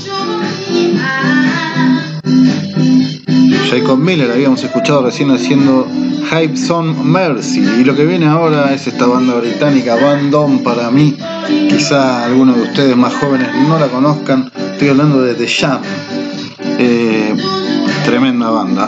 [3.70, 5.88] Jacob Miller habíamos escuchado recién haciendo
[6.30, 10.92] Hype Song Mercy y lo que viene ahora es esta banda británica Van Dom para
[10.92, 11.18] mí.
[11.70, 15.82] Quizá algunos de ustedes más jóvenes no la conozcan estoy hablando de The Jam
[16.82, 17.36] Eh,
[18.06, 18.88] tremenda banda.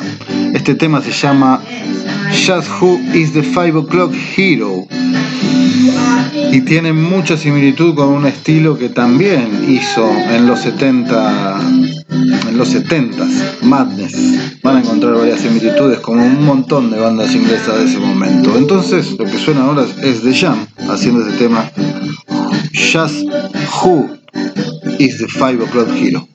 [0.54, 1.62] Este tema se llama
[2.32, 4.88] Just Who is the Five O'Clock Hero
[6.52, 11.60] y tiene mucha similitud con un estilo que también hizo en los 70
[12.54, 14.62] los 70s Madness.
[14.64, 18.56] Van a encontrar varias similitudes como un montón de bandas inglesas de ese momento.
[18.58, 21.72] Entonces lo que suena ahora es The Jam haciendo este tema
[22.74, 23.26] Just
[23.84, 24.10] Who
[25.00, 26.28] is the Five O'Clock Hero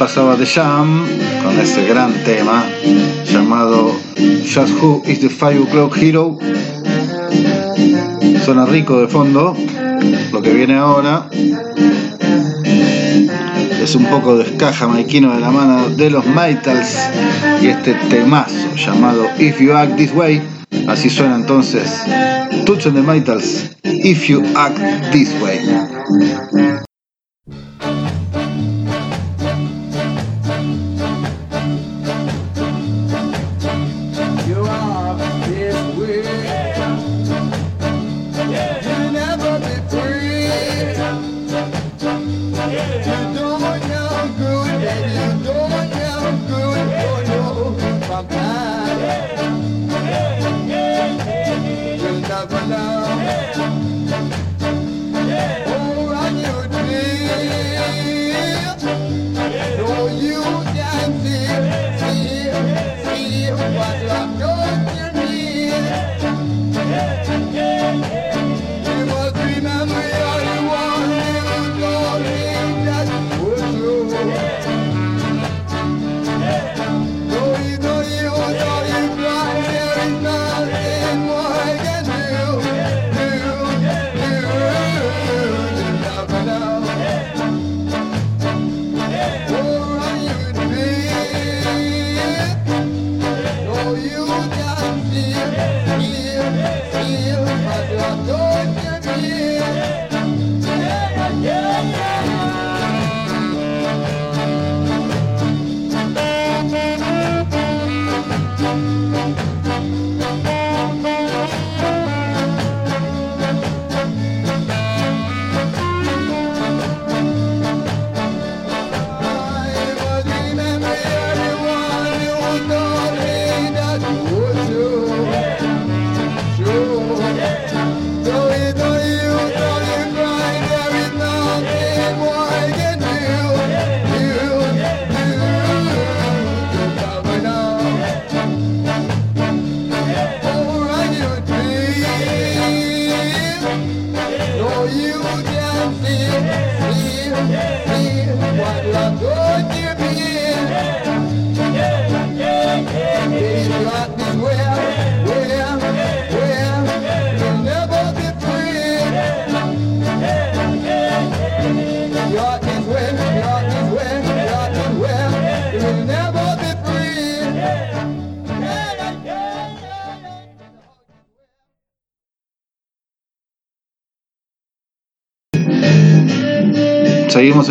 [0.00, 1.04] pasaba The Jam
[1.44, 2.64] con ese gran tema
[3.30, 3.94] llamado
[4.42, 6.38] Just Who is the Five O'Clock Hero.
[8.42, 9.54] Suena rico de fondo.
[10.32, 11.28] Lo que viene ahora
[13.82, 16.96] es un poco de escaja maiquino de la mano de los Mitals
[17.60, 20.40] y este temazo llamado If You Act This Way.
[20.88, 21.90] Así suena entonces
[22.64, 23.20] Touch on the
[23.84, 24.78] If You Act
[25.12, 25.59] This Way.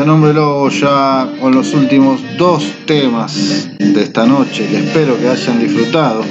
[0.02, 5.28] En Hombre Lobo ya con los últimos dos temas de esta noche que espero que
[5.28, 6.22] hayan disfrutado.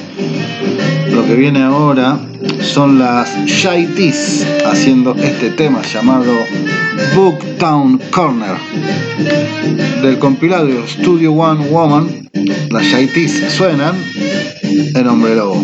[1.11, 2.19] Lo que viene ahora
[2.63, 6.33] son las Shaitis haciendo este tema llamado
[7.15, 8.57] Booktown Corner.
[10.03, 12.31] Del compilado Studio One Woman,
[12.71, 13.97] las Shaitis suenan
[14.63, 15.63] en Hombre Lobo.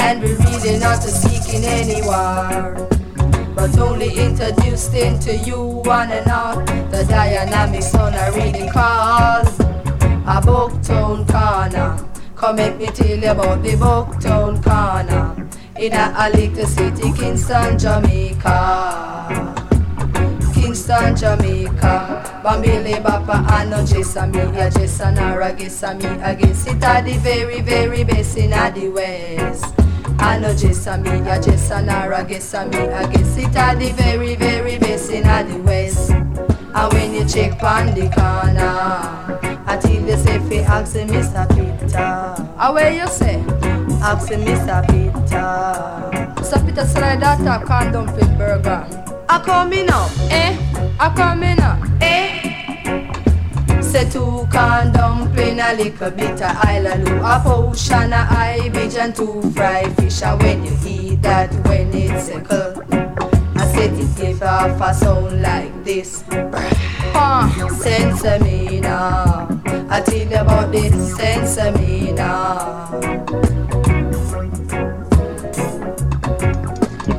[0.00, 1.02] And we're really not
[1.48, 2.88] seeking any war,
[3.54, 6.60] but only introducing to you one and all
[6.90, 11.96] the dynamics on a reading called a Booktown Corner.
[12.36, 15.48] Come make me tell you about the Booktown Corner
[15.78, 19.54] in a, a little city, Kingston, Jamaica.
[20.54, 22.40] Kingston, Jamaica.
[22.44, 28.52] Bambili Bapa no Jessamine, a Jessanara, Gessami, against it at the very, very best in
[28.52, 29.37] a the west.
[30.20, 35.44] I know Jessamine, a Jessanara, Gessami, against it at the very, very best in a
[35.44, 36.10] the west.
[36.10, 41.48] And when you check on the corner, until you say, fi ask him, Mr.
[41.50, 41.98] Peter.
[42.56, 43.36] How where you say?
[44.02, 44.86] Ask him, Mr.
[44.88, 46.38] Peter.
[46.40, 46.66] Mr.
[46.66, 48.86] Peter said that a corn dumpling burger.
[49.28, 50.56] I come in now, eh?
[50.98, 51.97] I come in now, eh?
[53.88, 59.40] Say two corn dumpling, a little bit of ilaloo, a potion of ibage and two
[59.52, 60.22] fried fish.
[60.22, 62.84] And when you eat that, when it's a cold,
[63.56, 66.22] I said it give off a sound like this.
[66.30, 69.48] Uh, sense me now.
[69.88, 72.90] I tell you about this sense me now.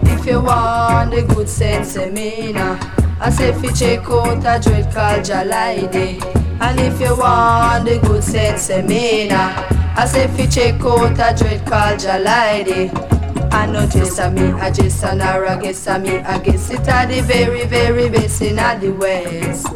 [0.04, 2.78] If you want the good sense of me now,
[3.20, 6.40] I say you check out a dread called Jalide.
[6.62, 11.12] And if you want the good sense of now, I say if you check out
[11.12, 13.10] a dread called Jalide.
[13.52, 16.88] I know just a me, I just an I guess a me, I guess it
[16.88, 19.68] are the very, very best in the west.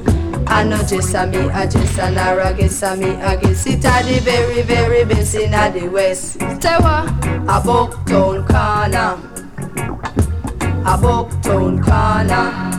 [0.47, 3.83] I know just a me, I just an I guess a me, I guess it
[3.85, 6.39] are the very, very best in the west.
[6.39, 6.63] What?
[6.63, 9.17] A Bucktown corner,
[10.85, 12.72] a Bucktown corner.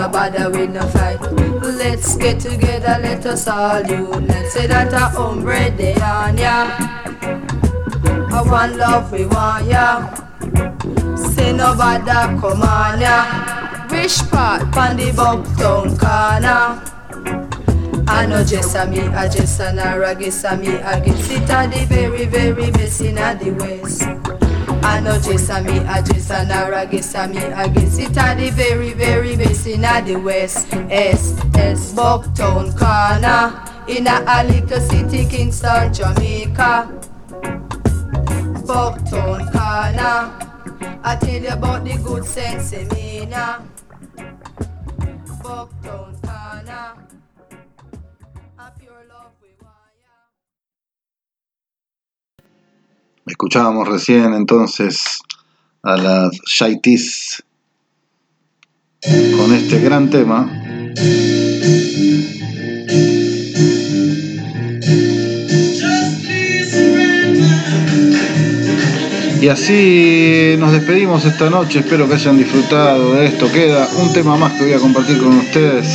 [0.00, 1.20] Fuss, no bother with no fight.
[1.62, 4.46] Let's get together, let us all unite.
[4.48, 6.68] Say that a hombre de on ya.
[8.32, 10.14] I want love, we want ya.
[11.16, 13.86] Say no bother, come on ya.
[13.88, 14.70] Which part?
[14.72, 16.86] Pon the Bucktown corner.
[18.08, 21.42] I know just a me, I just an I guess a me, I guess it
[21.42, 24.39] a the very, very best in a the west.
[24.82, 28.16] I know just a me, I just an I guess a me, I guess it
[28.16, 30.72] a the very, very best in the west.
[30.90, 33.52] S S Bucktown corner
[33.88, 36.88] in a, a little city, Kingston, Jamaica.
[38.66, 42.72] Bucktown corner, I tell you about the good sense
[43.28, 43.64] now.
[45.42, 46.09] Bucktown
[53.30, 55.20] Escuchábamos recién entonces
[55.84, 57.44] a las Shaitis
[59.00, 60.50] con este gran tema.
[69.40, 73.50] Y así nos despedimos esta noche, espero que hayan disfrutado de esto.
[73.50, 75.86] Queda un tema más que voy a compartir con ustedes,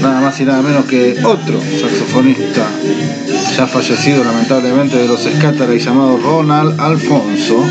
[0.00, 2.68] nada más y nada menos que otro saxofonista
[3.56, 7.64] ya fallecido lamentablemente de los Scatteray llamado Ronald Alfonso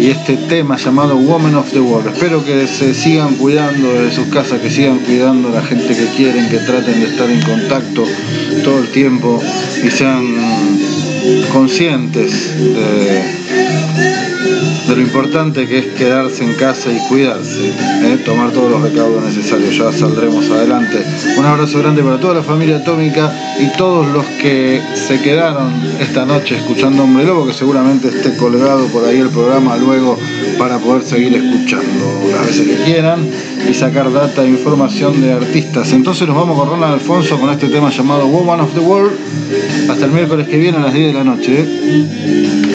[0.00, 2.08] y este tema llamado Woman of the World.
[2.08, 6.06] Espero que se sigan cuidando de sus casas, que sigan cuidando a la gente que
[6.16, 8.04] quieren, que traten de estar en contacto
[8.64, 9.40] todo el tiempo
[9.84, 10.24] y sean
[11.52, 14.11] conscientes de,
[14.86, 18.18] de lo importante que es quedarse en casa y cuidarse, ¿eh?
[18.24, 21.04] tomar todos los recaudos necesarios, ya saldremos adelante.
[21.36, 26.24] Un abrazo grande para toda la familia atómica y todos los que se quedaron esta
[26.26, 30.18] noche escuchando Hombre Lobo, que seguramente esté colgado por ahí el programa luego
[30.58, 33.28] para poder seguir escuchando las veces que quieran
[33.68, 35.92] y sacar data e información de artistas.
[35.92, 39.12] Entonces nos vamos con Ronald Alfonso con este tema llamado Woman of the World.
[39.88, 42.72] Hasta el miércoles que viene a las 10 de la noche.